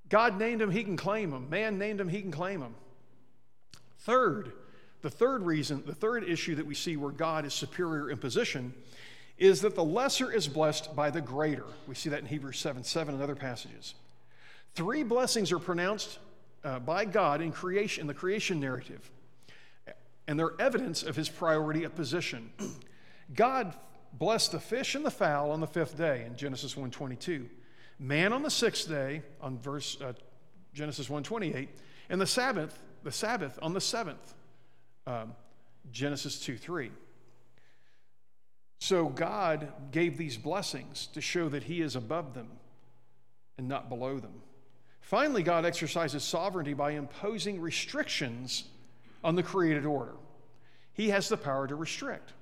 [0.09, 1.49] God named him, he can claim him.
[1.49, 2.75] Man named him, he can claim him.
[4.01, 4.53] Third,
[5.03, 8.75] the third reason, the third issue that we see where God is superior in position
[9.39, 11.65] is that the lesser is blessed by the greater.
[11.87, 13.95] We see that in Hebrews 7 7 and other passages.
[14.75, 16.19] Three blessings are pronounced
[16.65, 19.11] uh, by God in creation, in the creation narrative,
[20.27, 22.51] and they're evidence of his priority of position.
[23.35, 23.75] God
[24.13, 27.49] blessed the fish and the fowl on the fifth day in Genesis 1:22,
[27.99, 30.13] man on the sixth day on verse uh,
[30.75, 31.69] Genesis 1:28,
[32.09, 34.35] and the Sabbath, the Sabbath on the seventh,
[35.07, 35.35] um,
[35.91, 36.91] Genesis 2 3.
[38.79, 42.49] So God gave these blessings to show that He is above them
[43.57, 44.43] and not below them.
[45.01, 48.65] Finally, God exercises sovereignty by imposing restrictions
[49.23, 50.15] on the created order.
[50.95, 52.33] He has the power to restrict.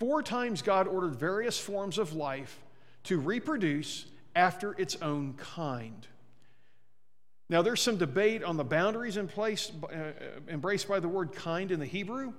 [0.00, 2.60] Four times God ordered various forms of life
[3.04, 6.06] to reproduce after its own kind.
[7.48, 10.12] Now, there's some debate on the boundaries in place, uh,
[10.48, 12.32] embraced by the word kind in the Hebrew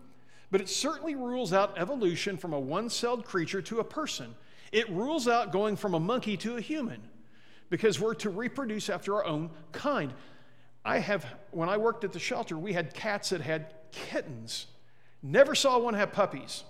[0.51, 4.35] but it certainly rules out evolution from a one celled creature to a person.
[4.71, 7.01] It rules out going from a monkey to a human
[7.69, 10.13] because we're to reproduce after our own kind.
[10.83, 14.67] I have, when I worked at the shelter, we had cats that had kittens.
[15.23, 16.63] Never saw one have puppies.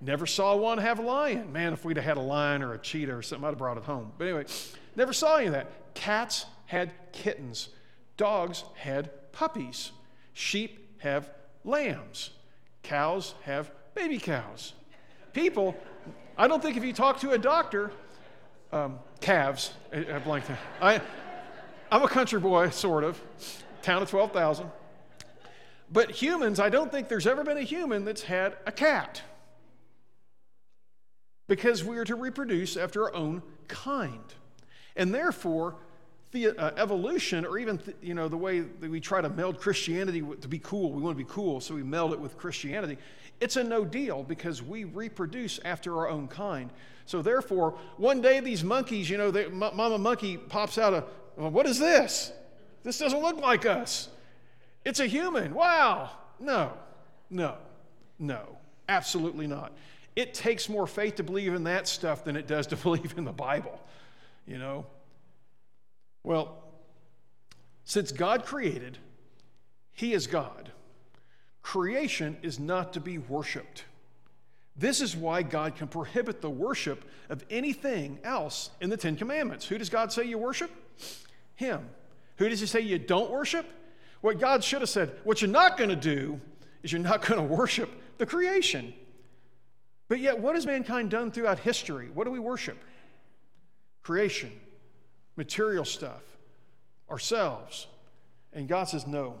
[0.00, 1.52] Never saw one have a lion.
[1.52, 3.76] Man, if we'd have had a lion or a cheetah or something, I'd have brought
[3.76, 4.12] it home.
[4.18, 4.44] But anyway,
[4.96, 5.94] never saw any of that.
[5.94, 7.68] Cats had kittens.
[8.16, 9.92] Dogs had puppies.
[10.32, 11.30] Sheep have
[11.64, 12.30] lambs.
[12.82, 14.72] Cows have baby cows.
[15.32, 15.76] People,
[16.36, 17.92] I don't think if you talk to a doctor,
[18.72, 20.50] um, calves, I, I blanked.
[20.80, 21.00] I,
[21.90, 23.20] I'm a country boy, sort of,
[23.82, 24.70] town of 12,000.
[25.90, 29.22] But humans, I don't think there's ever been a human that's had a cat.
[31.48, 34.22] Because we are to reproduce after our own kind.
[34.94, 35.76] And therefore,
[36.32, 39.58] the, uh, evolution, or even th- you know the way that we try to meld
[39.58, 40.92] Christianity to be cool.
[40.92, 42.98] We want to be cool, so we meld it with Christianity.
[43.40, 46.70] It's a no deal because we reproduce after our own kind.
[47.06, 51.04] So therefore, one day these monkeys, you know, they, M- Mama Monkey pops out a,
[51.36, 52.32] well, what is this?
[52.84, 54.08] This doesn't look like us.
[54.90, 55.54] It's a human.
[55.54, 56.10] Wow.
[56.40, 56.72] No,
[57.30, 57.54] no,
[58.18, 58.40] no,
[58.88, 59.70] absolutely not.
[60.16, 63.24] It takes more faith to believe in that stuff than it does to believe in
[63.24, 63.80] the Bible.
[64.48, 64.86] You know,
[66.24, 66.64] well,
[67.84, 68.98] since God created,
[69.92, 70.72] He is God.
[71.62, 73.84] Creation is not to be worshiped.
[74.74, 79.68] This is why God can prohibit the worship of anything else in the Ten Commandments.
[79.68, 80.72] Who does God say you worship?
[81.54, 81.88] Him.
[82.38, 83.66] Who does He say you don't worship?
[84.20, 86.40] What God should have said, what you're not going to do
[86.82, 88.92] is you're not going to worship the creation.
[90.08, 92.08] But yet, what has mankind done throughout history?
[92.12, 92.78] What do we worship?
[94.02, 94.50] Creation
[95.40, 96.22] material stuff,
[97.10, 97.86] ourselves.
[98.52, 99.36] And God says, no,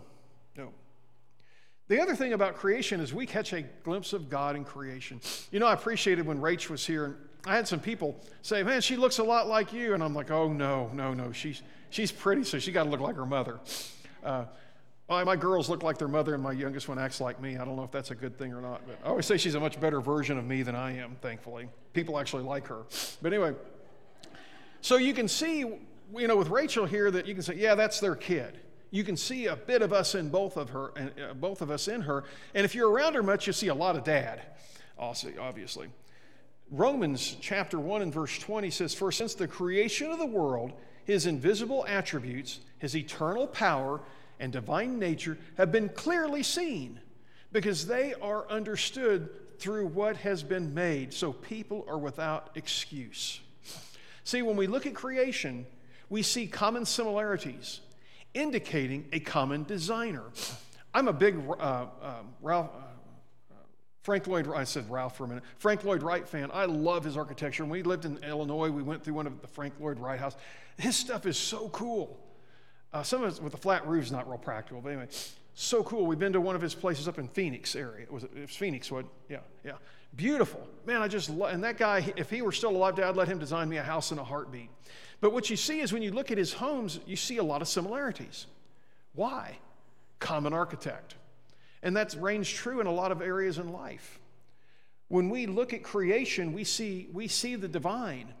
[0.56, 0.70] no.
[1.88, 5.20] The other thing about creation is we catch a glimpse of God in creation.
[5.50, 8.80] You know, I appreciated when Rach was here, and I had some people say, man,
[8.80, 9.92] she looks a lot like you.
[9.92, 11.32] And I'm like, oh, no, no, no.
[11.32, 11.60] She's,
[11.90, 13.60] she's pretty, so she got to look like her mother.
[14.24, 14.44] Uh,
[15.10, 17.56] well, my girls look like their mother, and my youngest one acts like me.
[17.56, 19.56] I don't know if that's a good thing or not, but I always say she's
[19.56, 21.68] a much better version of me than I am, thankfully.
[21.92, 22.84] People actually like her.
[23.20, 23.54] But anyway,
[24.82, 27.98] so you can see, you know, with Rachel here that you can say, yeah, that's
[27.98, 28.60] their kid.
[28.92, 31.72] You can see a bit of us in both of her, and uh, both of
[31.72, 32.22] us in her.
[32.54, 34.42] And if you're around her much, you see a lot of dad,
[34.96, 35.88] obviously.
[36.70, 40.72] Romans chapter 1 and verse 20 says, For since the creation of the world,
[41.04, 44.00] his invisible attributes, his eternal power,
[44.40, 46.98] and divine nature have been clearly seen,
[47.52, 49.28] because they are understood
[49.58, 53.40] through what has been made, so people are without excuse.
[54.24, 55.66] See, when we look at creation,
[56.08, 57.80] we see common similarities,
[58.32, 60.22] indicating a common designer.
[60.94, 61.86] I'm a big uh, uh,
[62.40, 63.54] Ralph, uh,
[64.02, 65.44] Frank Lloyd, I said Ralph for a minute.
[65.58, 66.50] Frank Lloyd Wright fan.
[66.54, 67.64] I love his architecture.
[67.64, 70.36] When we lived in Illinois, we went through one of the Frank Lloyd Wright house.
[70.78, 72.18] His stuff is so cool.
[72.92, 75.08] Uh, some of it with the flat roof's not real practical, but anyway,
[75.54, 76.06] so cool.
[76.06, 78.06] We've been to one of his places up in Phoenix area.
[78.10, 78.90] Was it, was Phoenix?
[78.90, 79.06] What?
[79.28, 79.74] Yeah, yeah.
[80.16, 81.02] Beautiful, man.
[81.02, 81.54] I just love.
[81.54, 84.10] And that guy, if he were still alive, I'd let him design me a house
[84.10, 84.70] in a heartbeat.
[85.20, 87.62] But what you see is when you look at his homes, you see a lot
[87.62, 88.46] of similarities.
[89.14, 89.58] Why?
[90.18, 91.14] Common architect.
[91.82, 94.18] And that's reigns true in a lot of areas in life.
[95.08, 98.32] When we look at creation, we see, we see the divine.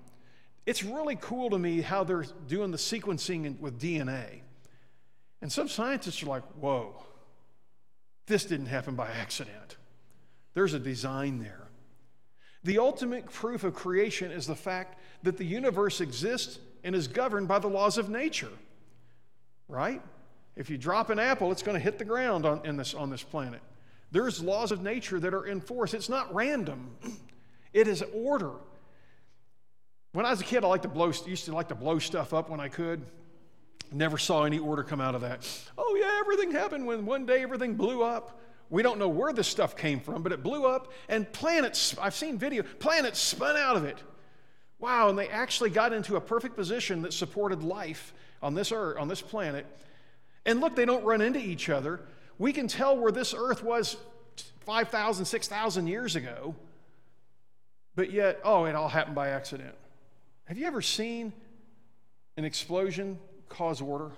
[0.66, 4.40] It's really cool to me how they're doing the sequencing with DNA.
[5.42, 6.94] And some scientists are like, whoa,
[8.26, 9.76] this didn't happen by accident.
[10.54, 11.68] There's a design there.
[12.62, 17.48] The ultimate proof of creation is the fact that the universe exists and is governed
[17.48, 18.52] by the laws of nature,
[19.68, 20.02] right?
[20.56, 23.22] If you drop an apple, it's going to hit the ground on, this, on this
[23.22, 23.60] planet.
[24.12, 25.94] There's laws of nature that are in force.
[25.94, 26.90] It's not random,
[27.72, 28.52] it is order.
[30.12, 32.34] When I was a kid, I liked to blow, used to like to blow stuff
[32.34, 33.04] up when I could.
[33.92, 35.48] Never saw any order come out of that.
[35.78, 38.40] Oh, yeah, everything happened when one day everything blew up.
[38.70, 42.14] We don't know where this stuff came from, but it blew up and planets, I've
[42.14, 43.98] seen video, planets spun out of it.
[44.78, 48.96] Wow, and they actually got into a perfect position that supported life on this earth,
[48.98, 49.66] on this planet.
[50.46, 52.00] And look, they don't run into each other.
[52.38, 53.96] We can tell where this earth was
[54.60, 56.54] 5,000, 6,000 years ago,
[57.96, 59.74] but yet, oh, it all happened by accident.
[60.50, 61.32] Have you ever seen
[62.36, 64.10] an explosion cause order?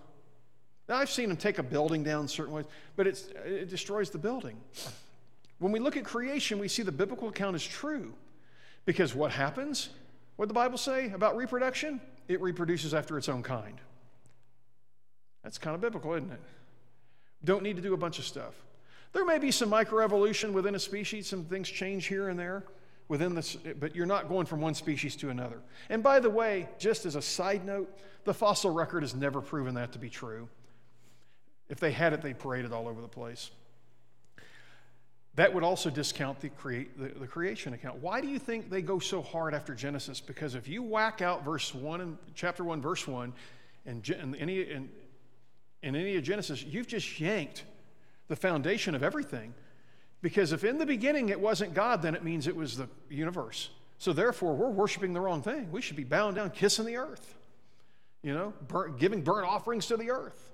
[0.88, 2.64] Now, I've seen them take a building down certain ways,
[2.96, 4.58] but it destroys the building.
[5.58, 8.14] When we look at creation, we see the biblical account is true.
[8.86, 9.90] Because what happens?
[10.36, 12.00] What the Bible say about reproduction?
[12.28, 13.78] It reproduces after its own kind.
[15.44, 16.40] That's kind of biblical, isn't it?
[17.44, 18.54] Don't need to do a bunch of stuff.
[19.12, 22.64] There may be some microevolution within a species, some things change here and there
[23.12, 25.58] within this, but you're not going from one species to another.
[25.90, 27.94] And by the way, just as a side note,
[28.24, 30.48] the fossil record has never proven that to be true.
[31.68, 33.50] If they had it, they'd parade it all over the place.
[35.34, 37.98] That would also discount the, create, the, the, creation account.
[37.98, 40.18] Why do you think they go so hard after Genesis?
[40.18, 43.30] Because if you whack out verse 1 and chapter 1, verse 1,
[43.84, 44.88] and, any, and
[45.82, 47.64] in any of Genesis, you've just yanked
[48.28, 49.52] the foundation of everything.
[50.22, 53.70] Because if in the beginning it wasn't God, then it means it was the universe.
[53.98, 55.70] So therefore, we're worshiping the wrong thing.
[55.70, 57.34] We should be bowing down, kissing the earth,
[58.22, 60.50] you know, burnt, giving burnt offerings to the earth.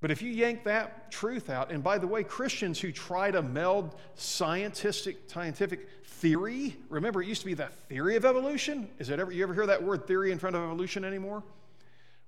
[0.00, 3.42] But if you yank that truth out, and by the way, Christians who try to
[3.42, 8.88] meld scientific, scientific theory, remember it used to be the theory of evolution.
[9.00, 11.42] Is it ever you ever hear that word theory in front of evolution anymore?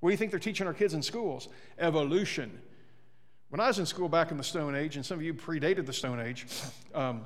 [0.01, 1.49] What do you think they're teaching our kids in schools?
[1.79, 2.61] Evolution.
[3.51, 5.85] When I was in school back in the Stone Age, and some of you predated
[5.85, 6.47] the Stone Age,
[6.95, 7.23] um,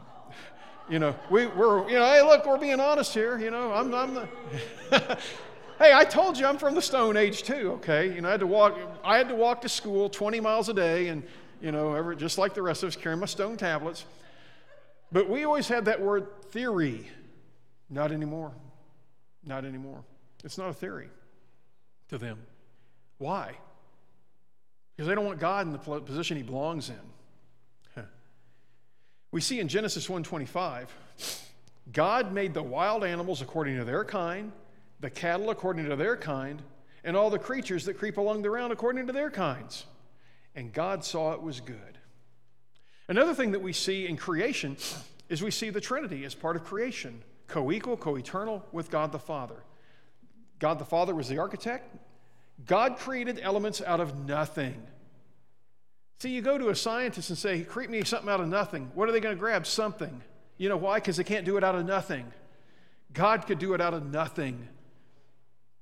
[0.89, 3.39] you know, we, we're, you know, hey, look, we're being honest here.
[3.39, 4.29] You know, I'm, I'm the.
[5.79, 7.73] hey, I told you I'm from the Stone Age too.
[7.73, 8.79] Okay, you know, I had to walk.
[9.05, 11.23] I had to walk to school 20 miles a day, and
[11.61, 14.07] you know, every, just like the rest of us, carrying my stone tablets.
[15.13, 17.07] But we always had that word theory.
[17.91, 18.53] Not anymore.
[19.45, 20.05] Not anymore.
[20.43, 21.11] It's not a theory
[22.09, 22.39] to them.
[23.19, 23.59] Why?
[24.97, 28.05] Because they don't want God in the position he belongs in.
[29.33, 30.89] We see in Genesis 1:25,
[31.91, 34.53] God made the wild animals according to their kind,
[35.01, 36.63] the cattle according to their kind,
[37.03, 39.87] and all the creatures that creep along the ground according to their kinds.
[40.55, 41.99] And God saw it was good.
[43.09, 44.77] Another thing that we see in creation
[45.29, 49.11] is we see the Trinity as part of creation, co equal, co eternal with God
[49.11, 49.65] the Father.
[50.61, 51.93] God the Father was the architect,
[52.67, 54.81] God created elements out of nothing.
[56.21, 58.91] See, you go to a scientist and say, create me something out of nothing.
[58.95, 59.67] What are they going to grab?
[59.67, 60.23] Something.
[60.57, 60.97] You know why?
[60.99, 62.33] Because they can't do it out of nothing.
[63.13, 64.69] God could do it out of nothing.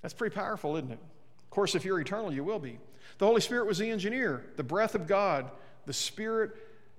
[0.00, 0.98] That's pretty powerful, isn't it?
[1.44, 2.78] Of course, if you're eternal, you will be.
[3.18, 5.50] The Holy Spirit was the engineer, the breath of God,
[5.86, 6.52] the Spirit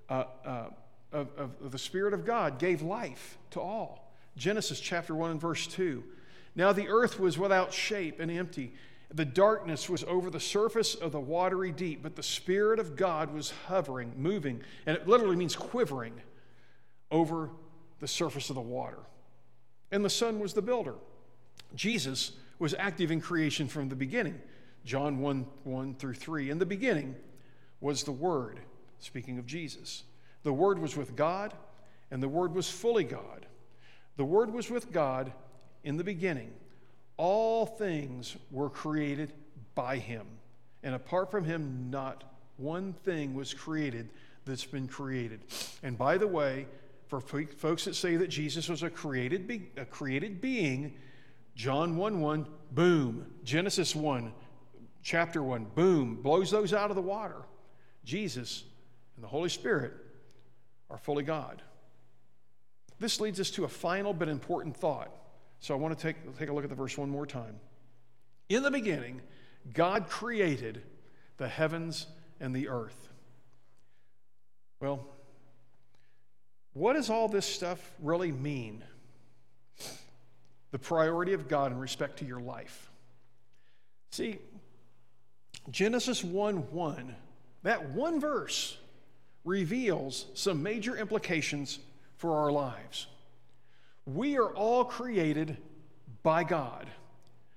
[0.08, 0.64] uh, uh,
[1.12, 4.12] of, of the Spirit of God gave life to all.
[4.36, 6.02] Genesis chapter 1 and verse 2.
[6.56, 8.74] Now the earth was without shape and empty
[9.12, 13.32] the darkness was over the surface of the watery deep, but the Spirit of God
[13.32, 16.14] was hovering, moving, and it literally means quivering
[17.10, 17.50] over
[18.00, 18.98] the surface of the water.
[19.92, 20.94] And the Son was the builder.
[21.74, 24.40] Jesus was active in creation from the beginning.
[24.84, 26.50] John 1 1 through 3.
[26.50, 27.14] In the beginning
[27.80, 28.60] was the Word,
[28.98, 30.04] speaking of Jesus.
[30.42, 31.54] The Word was with God,
[32.10, 33.46] and the Word was fully God.
[34.16, 35.32] The Word was with God
[35.84, 36.52] in the beginning.
[37.16, 39.32] All things were created
[39.74, 40.26] by him.
[40.82, 42.24] And apart from him, not
[42.56, 44.10] one thing was created
[44.44, 45.40] that's been created.
[45.82, 46.66] And by the way,
[47.08, 50.94] for folks that say that Jesus was a created, be- a created being,
[51.54, 53.26] John 1 1, boom.
[53.44, 54.32] Genesis 1,
[55.02, 57.42] chapter 1, boom, blows those out of the water.
[58.04, 58.64] Jesus
[59.16, 59.92] and the Holy Spirit
[60.90, 61.62] are fully God.
[62.98, 65.10] This leads us to a final but important thought.
[65.64, 67.58] So I want to take, take a look at the verse one more time.
[68.50, 69.22] In the beginning,
[69.72, 70.82] God created
[71.38, 72.06] the heavens
[72.38, 73.08] and the earth.
[74.78, 75.08] Well,
[76.74, 78.84] what does all this stuff really mean?
[80.70, 82.90] The priority of God in respect to your life.
[84.10, 84.40] See,
[85.70, 87.16] Genesis 1 1,
[87.62, 88.76] that one verse
[89.46, 91.78] reveals some major implications
[92.18, 93.06] for our lives.
[94.06, 95.56] We are all created
[96.22, 96.88] by God.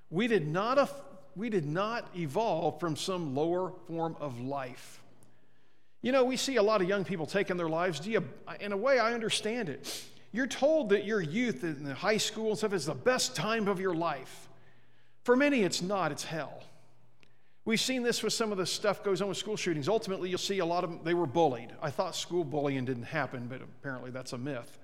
[0.09, 0.89] We did not,
[1.35, 5.01] we did not evolve from some lower form of life.
[6.01, 7.99] You know, we see a lot of young people taking their lives.
[7.99, 8.23] Do you,
[8.59, 10.05] in a way, I understand it.
[10.31, 13.67] You're told that your youth in the high school and stuff is the best time
[13.67, 14.47] of your life.
[15.23, 16.63] For many, it's not, it's hell.
[17.65, 19.89] We've seen this with some of the stuff goes on with school shootings.
[19.89, 21.73] Ultimately, you'll see a lot of them, they were bullied.
[21.81, 24.79] I thought school bullying didn't happen, but apparently that's a myth.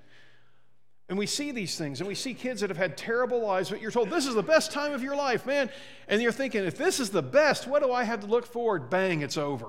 [1.10, 3.82] And we see these things, and we see kids that have had terrible lives, but
[3.82, 5.70] you're told this is the best time of your life, man.
[6.08, 8.90] And you're thinking, if this is the best, what do I have to look forward?
[8.90, 9.68] Bang, it's over.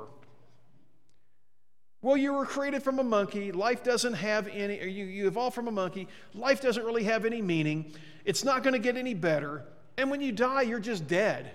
[2.03, 3.51] Well, you were created from a monkey.
[3.51, 6.07] Life doesn't have any, or you, you evolved from a monkey.
[6.35, 7.93] Life doesn't really have any meaning.
[8.25, 9.65] It's not going to get any better.
[9.97, 11.53] And when you die, you're just dead.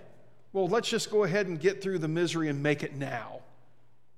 [0.52, 3.42] Well, let's just go ahead and get through the misery and make it now.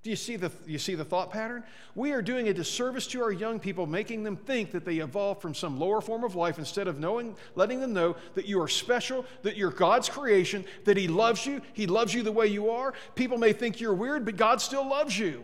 [0.04, 1.64] Do you see the, you see the thought pattern?
[1.94, 5.44] We are doing a disservice to our young people, making them think that they evolved
[5.44, 8.68] from some lower form of life instead of knowing, letting them know that you are
[8.68, 11.62] special, that you're God's creation, that He loves you.
[11.74, 12.96] He loves you the way you are.
[13.14, 15.44] People may think you're weird, but God still loves you.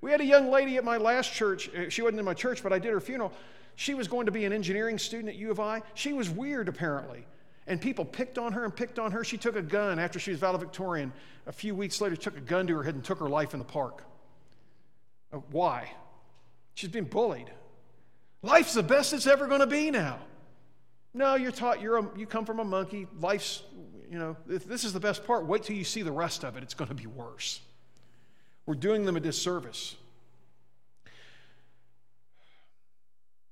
[0.00, 1.68] We had a young lady at my last church.
[1.74, 3.32] uh, She wasn't in my church, but I did her funeral.
[3.74, 5.82] She was going to be an engineering student at U of I.
[5.94, 7.26] She was weird, apparently.
[7.68, 9.22] And people picked on her and picked on her.
[9.22, 11.12] She took a gun after she was valedictorian.
[11.46, 13.58] A few weeks later, took a gun to her head and took her life in
[13.58, 14.04] the park.
[15.32, 15.92] Uh, Why?
[16.74, 17.50] She's been bullied.
[18.42, 20.18] Life's the best it's ever going to be now.
[21.12, 23.06] No, you're taught you're a, you come from a monkey.
[23.20, 23.62] Life's,
[24.10, 25.46] you know, this is the best part.
[25.46, 26.62] Wait till you see the rest of it.
[26.62, 27.60] It's going to be worse.
[28.64, 29.94] We're doing them a disservice.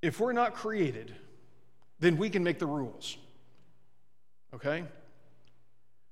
[0.01, 1.15] If we're not created,
[1.99, 3.19] then we can make the rules.
[4.57, 4.85] Okay?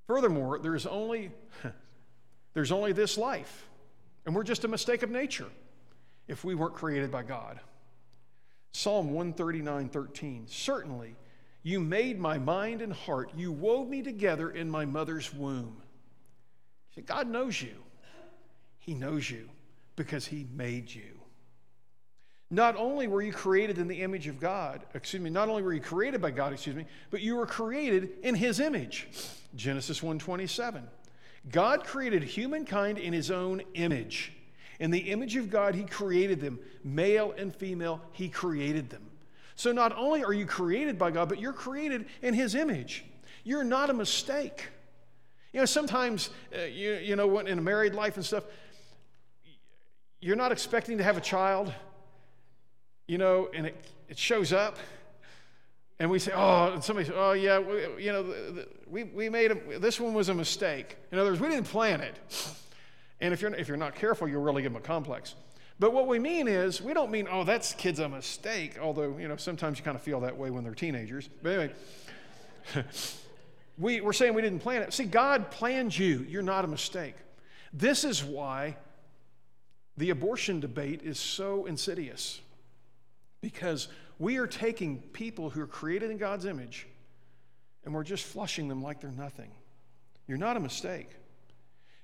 [0.07, 1.31] Furthermore, there's only
[2.55, 3.69] there's only this life.
[4.27, 5.49] And we're just a mistake of nature
[6.29, 7.59] if we weren't created by God.
[8.73, 10.45] Psalm 139, 13.
[10.47, 11.17] Certainly,
[11.63, 13.31] you made my mind and heart.
[13.35, 15.83] You wove me together in my mother's womb.
[17.07, 17.75] God knows you.
[18.79, 19.49] He knows you
[19.97, 21.14] because He made you.
[22.55, 25.73] Not only were you created in the image of God, excuse me, not only were
[25.73, 29.09] you created by God, excuse me, but you were created in his image.
[29.57, 30.89] Genesis 1:27.
[31.51, 34.33] God created humankind in his own image.
[34.79, 39.11] In the image of God he created them, male and female, he created them.
[39.57, 43.05] So not only are you created by God, but you're created in his image.
[43.43, 44.69] You're not a mistake.
[45.53, 48.45] You know, sometimes, uh, you, you know, in a married life and stuff,
[50.21, 51.75] you're not expecting to have a child,
[53.07, 54.79] you know, and it, it shows up,
[55.99, 59.05] and we say, oh, and somebody says, oh, yeah, we, you know, the, the, we,
[59.05, 60.97] we made a, this one was a mistake.
[61.13, 62.17] In other words, we didn't plan it.
[63.21, 65.35] And if you're, if you're not careful, you'll really give them a complex.
[65.79, 69.29] But what we mean is, we don't mean, oh, that's kid's a mistake, although, you
[69.29, 71.29] know, sometimes you kind of feel that way when they're teenagers.
[71.43, 71.75] But anyway,
[73.79, 74.93] we, we're saying we didn't plan it.
[74.93, 76.27] See, God planned you.
[76.29, 77.15] You're not a mistake.
[77.73, 78.77] This is why
[79.97, 82.41] the abortion debate is so insidious
[83.45, 83.89] because
[84.19, 86.87] we are taking people who are created in God's image
[87.85, 89.51] and we're just flushing them like they're nothing.
[90.27, 91.11] You're not a mistake.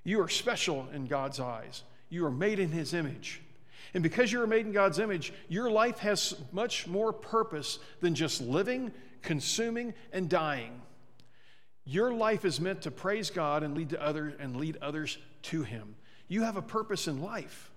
[0.03, 1.81] You are special in God's eyes.
[2.09, 3.41] You are made in His image.
[3.95, 8.13] And because you are made in God's image, your life has much more purpose than
[8.13, 8.91] just living,
[9.23, 10.79] consuming, and dying.
[11.85, 15.63] Your life is meant to praise God and lead to others and lead others to
[15.63, 15.95] Him.
[16.27, 17.70] You have a purpose in life.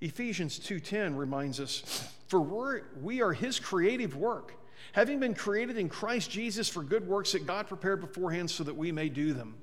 [0.00, 4.54] Ephesians 2:10 reminds us, "For we're, His creative work,
[4.92, 8.76] having been created in Christ Jesus for good works that God prepared beforehand so that
[8.76, 9.56] we may do them."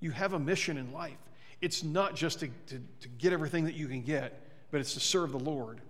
[0.00, 1.18] You have a mission in life.
[1.60, 5.00] It's not just to, to, to get everything that you can get, but it's to
[5.00, 5.80] serve the Lord.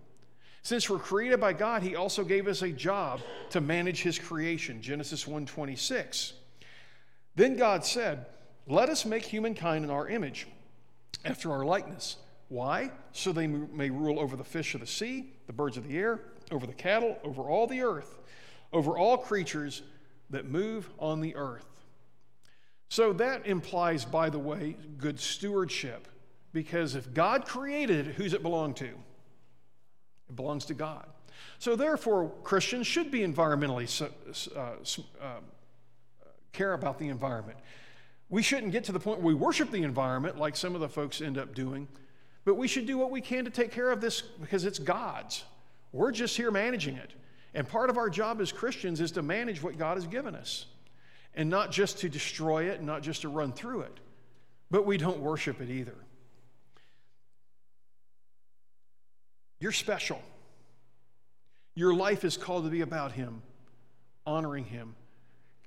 [0.62, 4.82] Since we're created by God, He also gave us a job to manage His creation.
[4.82, 6.32] Genesis 1:26.
[7.36, 8.26] Then God said,
[8.66, 10.48] Let us make humankind in our image,
[11.24, 12.16] after our likeness.
[12.49, 12.90] Why?
[13.12, 16.20] So they may rule over the fish of the sea, the birds of the air,
[16.51, 18.18] over the cattle, over all the earth,
[18.72, 19.82] over all creatures
[20.30, 21.66] that move on the earth.
[22.88, 26.09] So that implies, by the way, good stewardship.
[26.53, 28.86] Because if God created it, who's it belong to?
[28.86, 31.07] It belongs to God.
[31.59, 34.09] So therefore, Christians should be environmentally
[34.57, 35.28] uh, uh,
[36.53, 37.59] care about the environment.
[38.28, 40.88] We shouldn't get to the point where we worship the environment like some of the
[40.88, 41.88] folks end up doing,
[42.47, 45.44] but we should do what we can to take care of this because it's God's.
[45.92, 47.12] We're just here managing it.
[47.53, 50.66] And part of our job as Christians is to manage what God has given us
[51.34, 54.01] and not just to destroy it, and not just to run through it,
[54.70, 55.97] but we don't worship it either.
[59.61, 60.22] You're special.
[61.74, 63.42] Your life is called to be about Him,
[64.24, 64.94] honoring Him,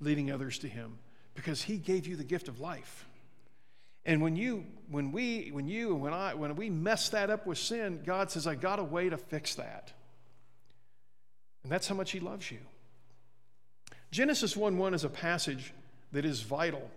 [0.00, 0.98] leading others to Him,
[1.34, 3.06] because He gave you the gift of life.
[4.04, 7.46] And when you, when we, when you, and when I, when we mess that up
[7.46, 9.92] with sin, God says, I got a way to fix that.
[11.62, 12.58] And that's how much He loves you.
[14.10, 15.72] Genesis 1 1 is a passage
[16.12, 16.90] that is vital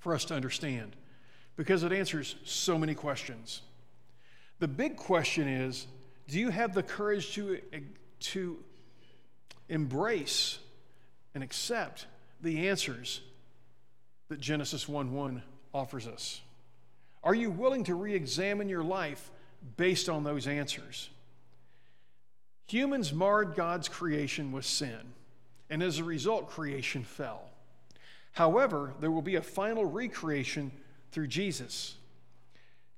[0.00, 0.96] for us to understand
[1.56, 3.62] because it answers so many questions.
[4.58, 5.86] The big question is
[6.28, 7.58] do you have the courage to,
[8.20, 8.58] to
[9.68, 10.58] embrace
[11.34, 12.06] and accept
[12.40, 13.20] the answers
[14.28, 15.42] that Genesis 1 1
[15.72, 16.40] offers us?
[17.24, 19.30] Are you willing to re examine your life
[19.76, 21.10] based on those answers?
[22.68, 25.14] Humans marred God's creation with sin,
[25.68, 27.42] and as a result, creation fell.
[28.32, 30.72] However, there will be a final recreation
[31.10, 31.96] through Jesus.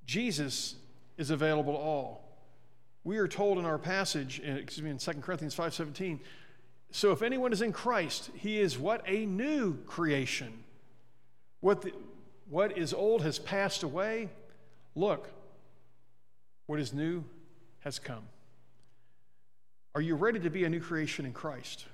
[0.06, 0.76] Jesus
[1.18, 2.24] is available to all.
[3.02, 6.20] We are told in our passage, excuse me, in 2 Corinthians 5:17,
[6.90, 9.02] so if anyone is in Christ, he is what?
[9.06, 10.62] A new creation.
[11.58, 11.92] What, the,
[12.48, 14.28] what is old has passed away.
[14.94, 15.28] Look,
[16.66, 17.24] what is new
[17.80, 18.24] has come.
[19.94, 21.84] Are you ready to be a new creation in Christ?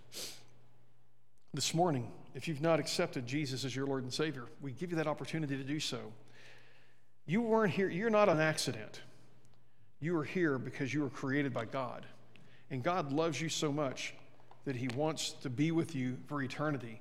[1.53, 4.97] This morning, if you've not accepted Jesus as your Lord and Savior, we give you
[4.97, 5.99] that opportunity to do so.
[7.27, 9.01] You weren't here, you're not an accident.
[10.01, 12.07] You are here because you were created by God.
[12.71, 14.15] And God loves you so much
[14.65, 17.01] that He wants to be with you for eternity.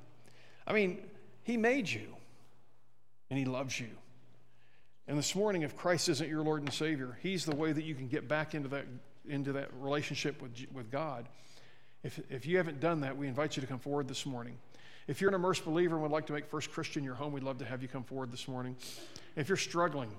[0.67, 0.97] I mean,
[1.43, 2.15] He made you
[3.29, 3.89] and He loves you.
[5.07, 7.95] And this morning, if Christ isn't your Lord and Savior, He's the way that you
[7.95, 8.85] can get back into that
[9.27, 11.27] into that relationship with, with God.
[12.03, 14.57] If, if you haven't done that, we invite you to come forward this morning.
[15.07, 17.43] If you're an immersed believer and would like to make First Christian your home, we'd
[17.43, 18.75] love to have you come forward this morning.
[19.35, 20.11] If you're struggling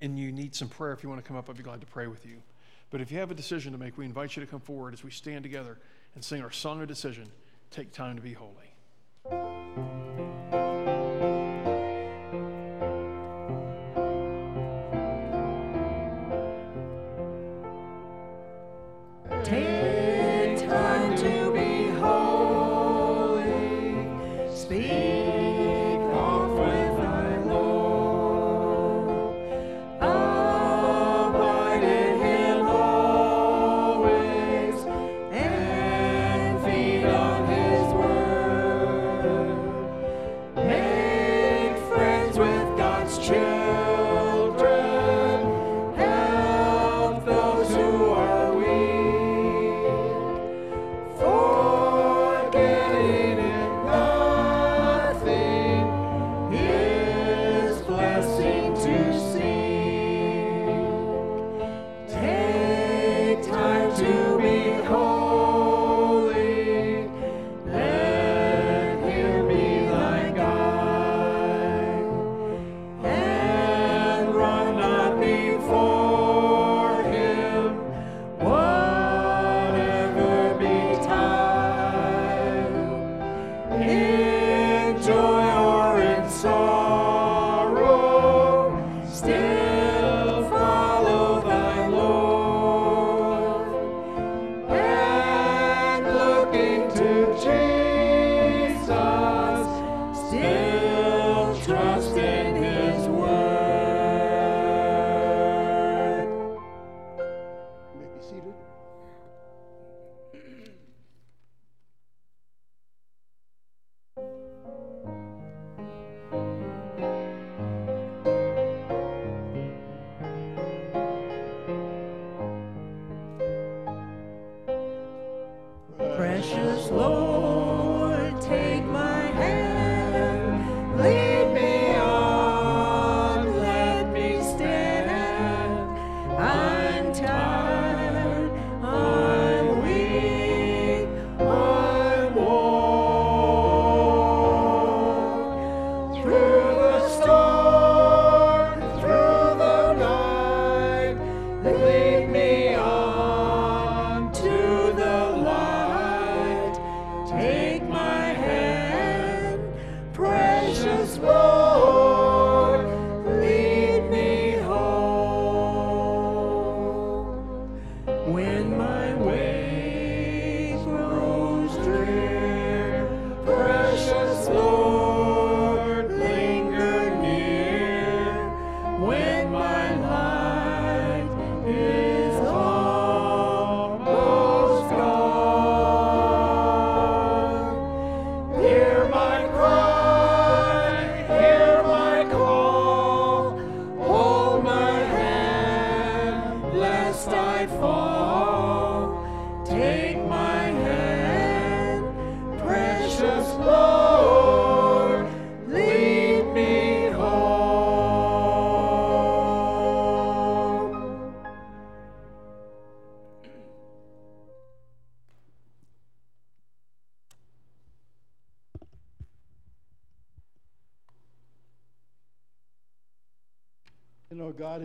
[0.00, 1.86] and you need some prayer, if you want to come up, I'd be glad to
[1.86, 2.42] pray with you.
[2.90, 5.02] But if you have a decision to make, we invite you to come forward as
[5.02, 5.78] we stand together
[6.14, 7.30] and sing our song of decision
[7.70, 9.85] Take Time to Be Holy.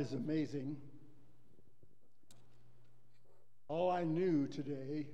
[0.02, 0.76] Is amazing.
[3.68, 5.06] All I knew today,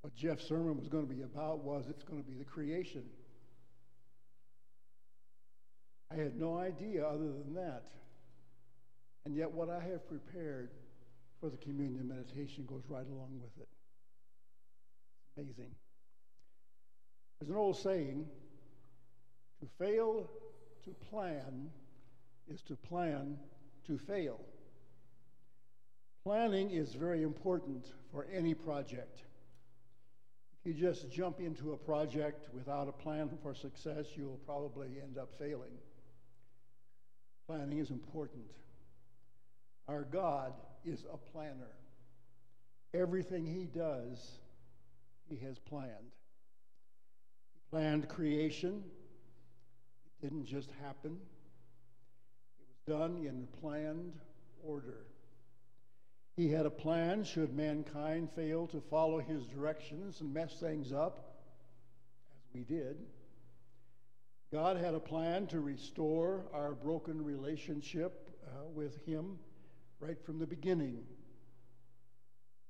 [0.00, 3.04] what Jeff's sermon was going to be about, was it's going to be the creation.
[6.10, 7.84] I had no idea other than that.
[9.24, 10.70] And yet, what I have prepared
[11.40, 13.68] for the communion meditation goes right along with it.
[15.36, 15.70] Amazing.
[17.38, 18.26] There's an old saying
[19.60, 20.28] to fail
[20.84, 21.70] to plan
[22.50, 23.36] is to plan
[23.86, 24.40] to fail.
[26.24, 29.22] Planning is very important for any project.
[30.60, 35.16] If you just jump into a project without a plan for success, you'll probably end
[35.18, 35.78] up failing.
[37.46, 38.44] Planning is important.
[39.86, 40.52] Our God
[40.84, 41.72] is a planner.
[42.92, 44.40] Everything He does,
[45.28, 46.12] He has planned.
[47.54, 48.82] He planned creation,
[50.04, 51.18] it didn't just happen,
[52.88, 54.14] done in planned
[54.64, 55.04] order.
[56.36, 61.36] He had a plan should mankind fail to follow his directions and mess things up,
[62.34, 62.96] as we did.
[64.50, 69.38] God had a plan to restore our broken relationship uh, with Him
[70.00, 71.02] right from the beginning.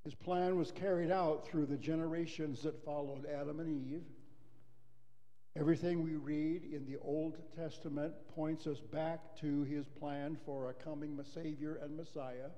[0.02, 4.02] His plan was carried out through the generations that followed Adam and Eve.
[5.58, 10.74] Everything we read in the Old Testament points us back to his plan for a
[10.74, 12.50] coming Savior and Messiah.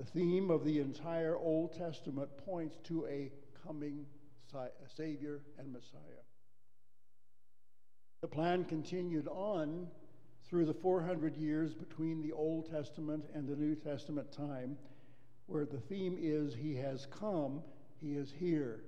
[0.00, 3.30] The theme of the entire Old Testament points to a
[3.64, 4.06] coming
[4.96, 6.24] Savior and Messiah.
[8.22, 9.86] The plan continued on
[10.48, 14.76] through the 400 years between the Old Testament and the New Testament time,
[15.46, 17.62] where the theme is He has come,
[18.00, 18.82] He is here.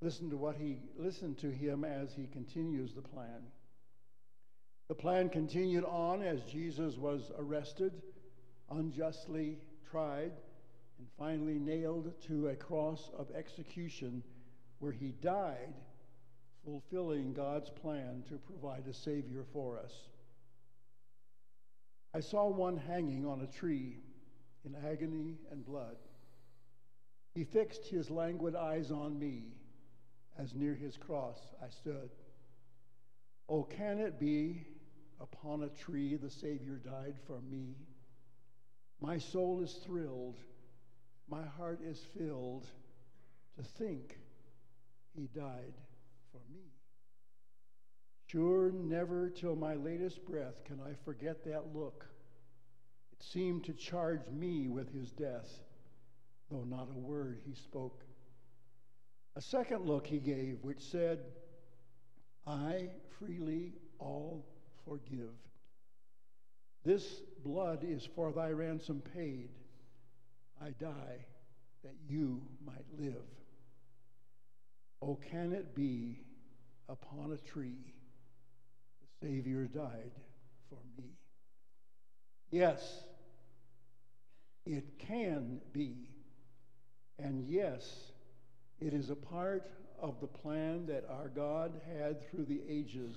[0.00, 3.42] Listen to what he listen to him as he continues the plan.
[4.88, 7.92] The plan continued on as Jesus was arrested,
[8.70, 9.58] unjustly
[9.90, 10.32] tried,
[10.98, 14.22] and finally nailed to a cross of execution
[14.78, 15.74] where he died
[16.64, 19.92] fulfilling God's plan to provide a Savior for us.
[22.14, 23.98] I saw one hanging on a tree
[24.64, 25.96] in agony and blood.
[27.34, 29.52] He fixed his languid eyes on me
[30.38, 32.10] as near his cross I stood.
[33.48, 34.66] Oh, can it be
[35.20, 37.74] upon a tree the Savior died for me?
[39.00, 40.38] My soul is thrilled,
[41.28, 42.66] my heart is filled
[43.56, 44.18] to think
[45.14, 45.74] he died
[46.32, 46.62] for me.
[48.26, 52.04] Sure, never till my latest breath can I forget that look.
[53.12, 55.48] It seemed to charge me with his death,
[56.50, 58.04] though not a word he spoke.
[59.38, 61.20] A second look he gave, which said,
[62.44, 62.88] I
[63.20, 64.44] freely all
[64.84, 65.30] forgive.
[66.84, 69.50] This blood is for thy ransom paid.
[70.60, 71.24] I die
[71.84, 73.22] that you might live.
[75.00, 76.24] Oh, can it be
[76.88, 77.94] upon a tree
[79.00, 80.10] the Savior died
[80.68, 81.10] for me?
[82.50, 83.04] Yes,
[84.66, 86.08] it can be.
[87.20, 88.07] And yes,
[88.80, 89.70] it is a part
[90.00, 93.16] of the plan that our God had through the ages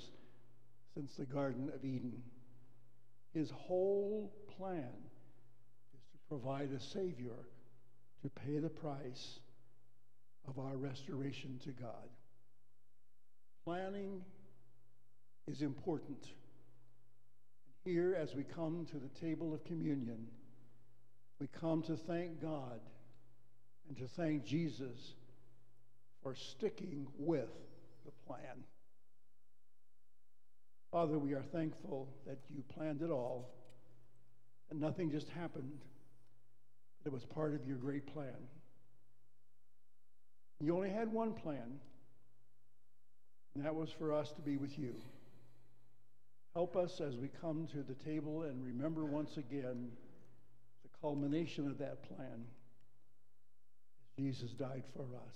[0.94, 2.22] since the Garden of Eden.
[3.34, 4.90] His whole plan
[5.94, 7.48] is to provide a Savior
[8.24, 9.40] to pay the price
[10.48, 12.10] of our restoration to God.
[13.64, 14.22] Planning
[15.48, 16.26] is important.
[17.86, 20.28] Here, as we come to the table of communion,
[21.40, 22.80] we come to thank God
[23.88, 25.14] and to thank Jesus
[26.24, 27.50] for sticking with
[28.06, 28.64] the plan.
[30.92, 33.50] Father, we are thankful that you planned it all,
[34.70, 35.80] and nothing just happened.
[37.06, 38.36] It was part of your great plan.
[40.60, 41.80] You only had one plan,
[43.56, 44.96] and that was for us to be with you.
[46.54, 49.90] Help us as we come to the table and remember once again
[50.84, 52.46] the culmination of that plan.
[54.18, 55.36] Jesus died for us.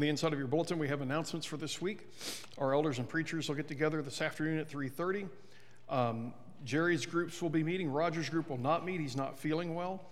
[0.00, 2.08] In the inside of your bulletin, we have announcements for this week.
[2.56, 5.28] Our elders and preachers will get together this afternoon at 3:30.
[5.90, 6.32] Um,
[6.64, 7.92] Jerry's groups will be meeting.
[7.92, 8.98] Roger's group will not meet.
[8.98, 10.02] He's not feeling well.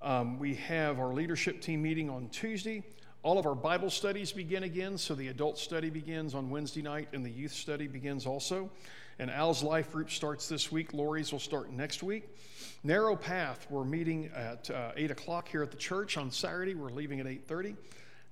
[0.00, 2.82] Um, we have our leadership team meeting on Tuesday.
[3.22, 4.96] All of our Bible studies begin again.
[4.96, 8.70] So the adult study begins on Wednesday night, and the youth study begins also.
[9.18, 10.94] And Al's life group starts this week.
[10.94, 12.34] Lori's will start next week.
[12.82, 16.74] Narrow Path, we're meeting at uh, 8 o'clock here at the church on Saturday.
[16.74, 17.76] We're leaving at 8.30.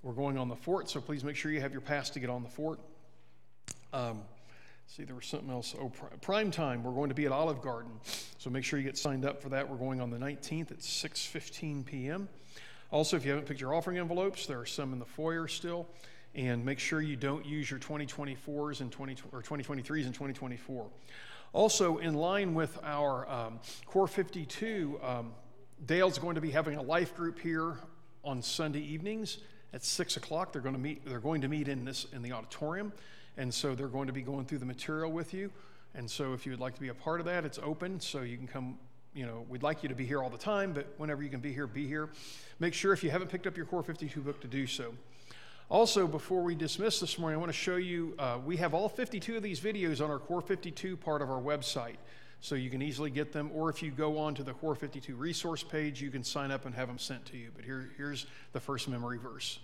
[0.07, 2.30] We're going on the fort, so please make sure you have your pass to get
[2.30, 2.78] on the fort.
[3.92, 4.20] Um,
[4.86, 5.74] see, there was something else.
[5.76, 5.90] Oh,
[6.20, 6.84] prime time.
[6.84, 7.90] We're going to be at Olive Garden,
[8.38, 9.68] so make sure you get signed up for that.
[9.68, 12.28] We're going on the 19th at 6:15 p.m.
[12.92, 15.88] Also, if you haven't picked your offering envelopes, there are some in the foyer still,
[16.36, 20.86] and make sure you don't use your 2024s and 20 or 2023s and 2024.
[21.52, 25.32] Also, in line with our um, Core 52, um,
[25.84, 27.80] Dale's going to be having a life group here
[28.22, 29.38] on Sunday evenings
[29.76, 30.52] at six o'clock.
[30.52, 31.04] They're going to meet.
[31.04, 32.92] They're going to meet in this in the auditorium,
[33.36, 35.52] and so they're going to be going through the material with you.
[35.94, 38.22] And so, if you would like to be a part of that, it's open, so
[38.22, 38.78] you can come.
[39.14, 41.40] You know, we'd like you to be here all the time, but whenever you can
[41.40, 42.08] be here, be here.
[42.58, 44.94] Make sure if you haven't picked up your Core 52 book to do so.
[45.68, 48.88] Also, before we dismiss this morning, I want to show you uh, we have all
[48.88, 51.96] 52 of these videos on our Core 52 part of our website.
[52.41, 55.14] So you can easily get them, or if you go on to the Core 52
[55.16, 57.51] resource page, you can sign up and have them sent to you.
[57.55, 59.59] But here, here's the first memory verse.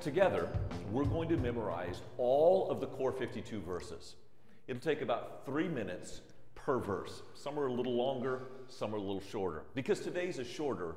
[0.00, 0.48] Together,
[0.90, 4.16] we're going to memorize all of the Core 52 verses.
[4.68, 6.20] It'll take about three minutes
[6.54, 7.22] per verse.
[7.34, 9.64] Some are a little longer, some are a little shorter.
[9.74, 10.96] Because today's is shorter,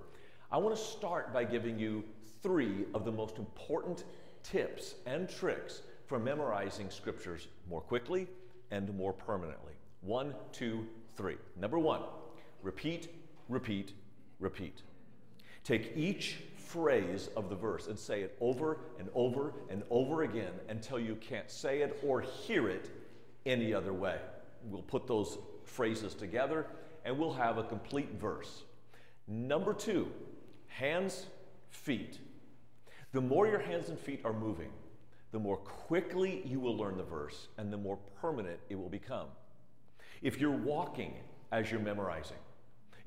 [0.52, 2.04] I want to start by giving you
[2.42, 4.06] three of the most important
[4.52, 8.28] tips and tricks for memorizing scriptures more quickly
[8.72, 9.74] and more permanently.
[10.02, 11.36] One, two, three.
[11.60, 12.02] Number one,
[12.62, 13.10] repeat,
[13.50, 13.93] repeat,
[14.39, 14.82] repeat.
[15.64, 20.54] Take each phrase of the verse and say it over and over and over again
[20.70, 22.89] until you can't say it or hear it
[23.45, 24.18] any other way.
[24.64, 26.68] We'll put those phrases together
[27.06, 28.64] and we'll have a complete verse.
[29.28, 30.10] Number two,
[30.68, 31.26] hands,
[31.70, 32.20] feet.
[33.18, 34.70] The more your hands and feet are moving,
[35.32, 39.26] the more quickly you will learn the verse and the more permanent it will become.
[40.22, 41.15] If you're walking
[41.51, 42.38] as you're memorizing,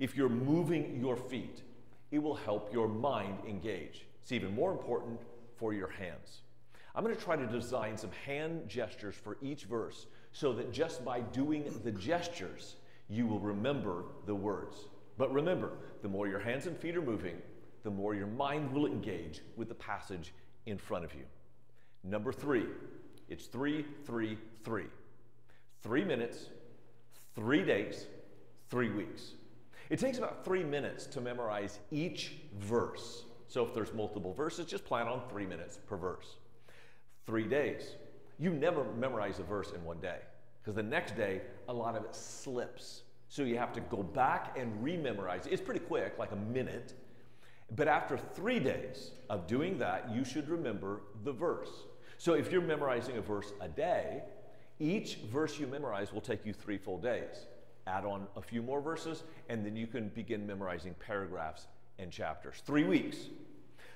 [0.01, 1.63] if you're moving your feet,
[2.11, 4.05] it will help your mind engage.
[4.21, 5.21] It's even more important
[5.55, 6.41] for your hands.
[6.97, 11.05] I'm going to try to design some hand gestures for each verse so that just
[11.05, 12.75] by doing the gestures,
[13.09, 14.77] you will remember the words.
[15.17, 15.71] But remember,
[16.03, 17.37] the more your hands and feet are moving,
[17.83, 20.33] the more your mind will engage with the passage
[20.67, 21.25] in front of you.
[22.05, 22.67] Number three,
[23.29, 24.87] it's three, three, three.
[25.83, 26.47] Three minutes,
[27.35, 28.07] three days,
[28.69, 29.33] three weeks.
[29.89, 33.25] It takes about three minutes to memorize each verse.
[33.49, 36.37] So if there's multiple verses, just plan on three minutes per verse.
[37.27, 37.97] Three days.
[38.39, 40.19] You never memorize a verse in one day
[40.63, 43.03] because the next day, a lot of it slips.
[43.29, 45.47] So you have to go back and rememorize.
[45.47, 46.95] It's pretty quick, like a minute.
[47.77, 51.71] But after three days of doing that, you should remember the verse.
[52.19, 54.23] So if you're memorizing a verse a day,
[54.79, 57.47] each verse you memorize will take you three full days.
[57.87, 61.67] Add on a few more verses, and then you can begin memorizing paragraphs
[61.99, 62.63] and chapters.
[62.65, 63.17] Three weeks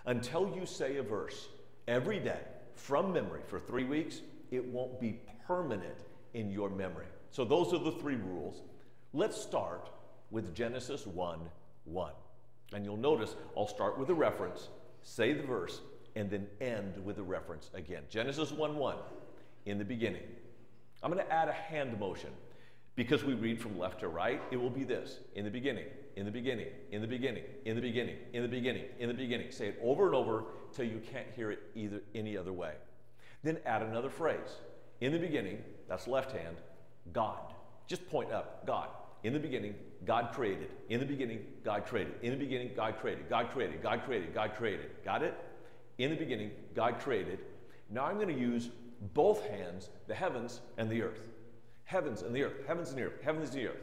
[0.06, 1.48] until you say a verse
[1.88, 2.40] every day
[2.74, 4.20] from memory for three weeks,
[4.50, 6.04] it won't be permanent
[6.34, 7.06] in your memory.
[7.30, 8.62] So, those are the three rules.
[9.12, 9.90] Let's start
[10.30, 11.40] with Genesis 1
[11.84, 12.12] 1.
[12.74, 14.68] And you'll notice I'll start with a reference,
[15.02, 15.80] say the verse,
[16.16, 18.02] and then end with a reference again.
[18.10, 18.96] Genesis 1 1,
[19.66, 20.22] in the beginning.
[21.02, 22.30] I'm going to add a hand motion.
[22.96, 26.24] Because we read from left to right, it will be this in the beginning, in
[26.24, 29.50] the beginning, in the beginning, in the beginning, in the beginning, in the beginning.
[29.50, 32.74] Say it over and over till you can't hear it either any other way.
[33.42, 34.58] Then add another phrase.
[35.00, 35.58] In the beginning,
[35.88, 36.56] that's left hand,
[37.12, 37.52] God.
[37.88, 38.88] Just point up, God.
[39.24, 40.68] In the beginning, God created.
[40.90, 42.12] In the beginning, God created.
[42.22, 43.28] In the beginning, God created.
[43.30, 43.82] God created.
[43.82, 44.34] God created.
[44.34, 44.90] God created.
[45.02, 45.34] Got it?
[45.96, 47.38] In the beginning, God created.
[47.90, 48.68] Now I'm going to use
[49.14, 51.30] both hands, the heavens and the earth.
[51.84, 52.66] Heavens and the earth.
[52.66, 53.22] Heavens and the earth.
[53.24, 53.80] Heavens and the earth.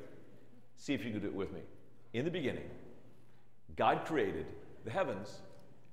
[0.76, 1.62] See if you can do it with me.
[2.14, 2.70] In the beginning,
[3.76, 4.46] God created
[4.86, 5.40] the heavens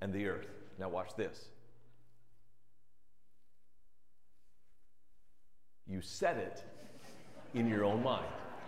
[0.03, 0.49] and the earth.
[0.79, 1.49] Now watch this.
[5.87, 6.63] You said it
[7.55, 8.27] in your own mind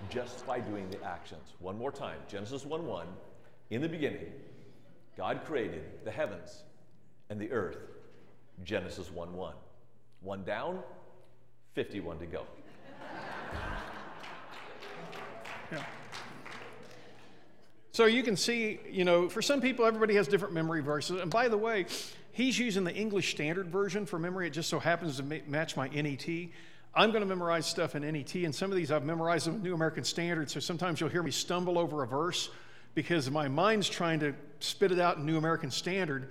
[0.09, 1.55] just by doing the actions.
[1.59, 3.07] One more time Genesis 1 1.
[3.70, 4.26] In the beginning,
[5.16, 6.62] God created the heavens
[7.28, 7.78] and the earth.
[8.64, 9.55] Genesis 1 1.
[10.22, 10.80] One down,
[11.74, 12.42] 51 to go.
[15.72, 15.84] Yeah.
[17.92, 21.20] So you can see, you know, for some people, everybody has different memory verses.
[21.20, 21.86] And by the way,
[22.32, 24.46] he's using the English Standard Version for memory.
[24.46, 26.26] It just so happens to match my NET.
[26.95, 29.62] I'm going to memorize stuff in NET, and some of these I've memorized them in
[29.62, 30.51] New American Standard.
[30.51, 32.51] So sometimes you'll hear me stumble over a verse
[32.95, 36.30] because my mind's trying to spit it out in New American Standard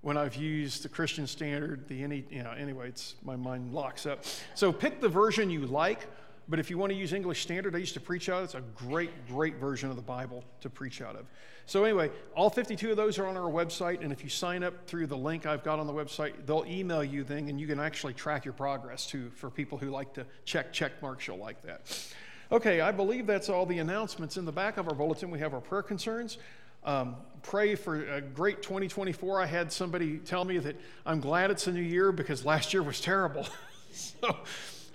[0.00, 4.06] when I've used the Christian Standard, the NET, you know, anyway, it's, my mind locks
[4.06, 4.24] up.
[4.54, 6.06] So pick the version you like.
[6.48, 8.42] But if you want to use English Standard, I used to preach out.
[8.42, 11.26] It's a great, great version of the Bible to preach out of.
[11.66, 14.86] So anyway, all 52 of those are on our website, and if you sign up
[14.86, 17.78] through the link I've got on the website, they'll email you thing, and you can
[17.78, 19.30] actually track your progress too.
[19.34, 21.82] For people who like to check check marks, you'll like that.
[22.50, 24.38] Okay, I believe that's all the announcements.
[24.38, 26.38] In the back of our bulletin, we have our prayer concerns.
[26.84, 29.42] Um, pray for a great 2024.
[29.42, 32.82] I had somebody tell me that I'm glad it's a new year because last year
[32.82, 33.46] was terrible.
[33.92, 34.38] so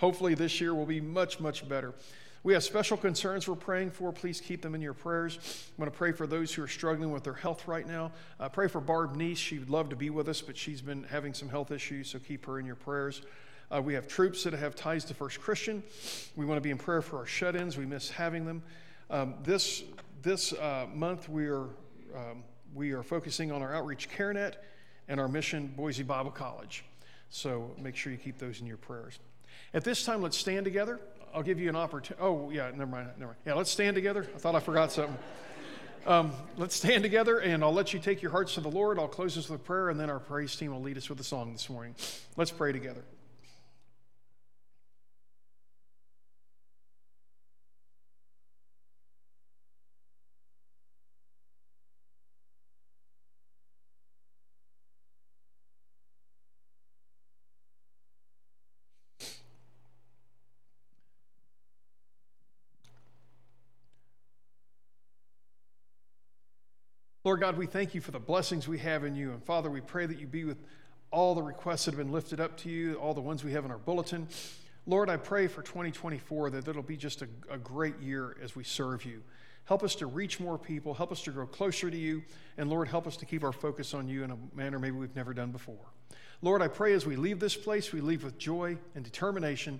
[0.03, 1.93] hopefully this year will be much, much better.
[2.43, 4.11] We have special concerns we're praying for.
[4.11, 5.39] Please keep them in your prayers.
[5.69, 8.11] I'm going to pray for those who are struggling with their health right now.
[8.37, 9.37] Uh, pray for Barb Neese.
[9.37, 12.19] She would love to be with us, but she's been having some health issues, so
[12.19, 13.21] keep her in your prayers.
[13.73, 15.81] Uh, we have troops that have ties to First Christian.
[16.35, 17.77] We want to be in prayer for our shut ins.
[17.77, 18.61] We miss having them.
[19.09, 19.85] Um, this
[20.21, 21.69] this uh, month, we are,
[22.13, 22.43] um,
[22.73, 24.55] we are focusing on our outreach CareNet
[25.07, 26.83] and our mission, Boise Bible College.
[27.29, 29.19] So make sure you keep those in your prayers.
[29.74, 30.99] At this time, let's stand together.
[31.34, 32.24] I'll give you an opportunity.
[32.24, 33.38] Oh, yeah, never mind, never mind.
[33.45, 34.28] Yeah, let's stand together.
[34.36, 35.17] I thought I forgot something.
[36.05, 38.99] Um, let's stand together, and I'll let you take your hearts to the Lord.
[38.99, 41.24] I'll close this with prayer, and then our praise team will lead us with a
[41.24, 41.95] song this morning.
[42.36, 43.03] Let's pray together.
[67.34, 69.31] Lord God, we thank you for the blessings we have in you.
[69.31, 70.59] And Father, we pray that you be with
[71.09, 73.65] all the requests that have been lifted up to you, all the ones we have
[73.65, 74.27] in our bulletin.
[74.86, 78.63] Lord, I pray for 2024 that it'll be just a, a great year as we
[78.63, 79.23] serve you.
[79.65, 82.21] Help us to reach more people, help us to grow closer to you,
[82.59, 85.15] and Lord, help us to keep our focus on you in a manner maybe we've
[85.15, 85.89] never done before.
[86.43, 89.79] Lord, I pray as we leave this place, we leave with joy and determination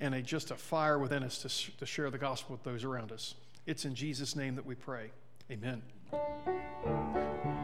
[0.00, 3.10] and a, just a fire within us to, to share the gospel with those around
[3.10, 3.36] us.
[3.64, 5.12] It's in Jesus' name that we pray.
[5.50, 5.80] Amen.
[6.12, 7.59] うん。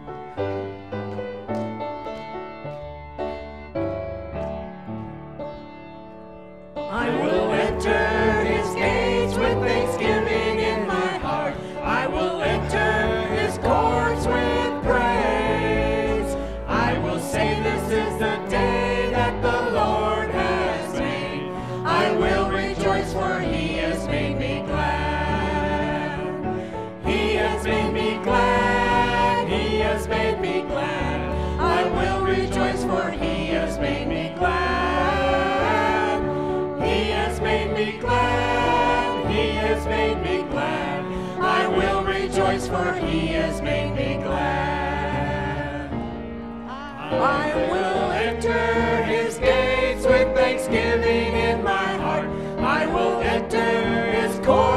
[47.21, 52.29] I will enter his gates with thanksgiving in my heart.
[52.59, 54.76] I will enter his courts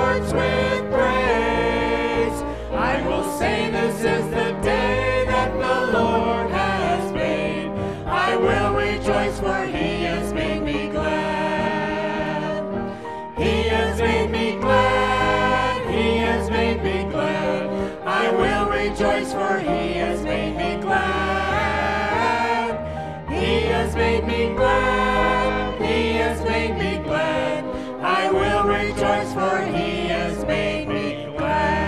[24.30, 25.82] me glad.
[25.82, 27.65] He has made me glad.
[28.01, 31.80] I will rejoice for he has made me glad.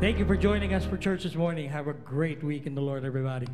[0.00, 1.68] Thank you for joining us for church this morning.
[1.68, 3.46] Have a great week in the Lord, everybody.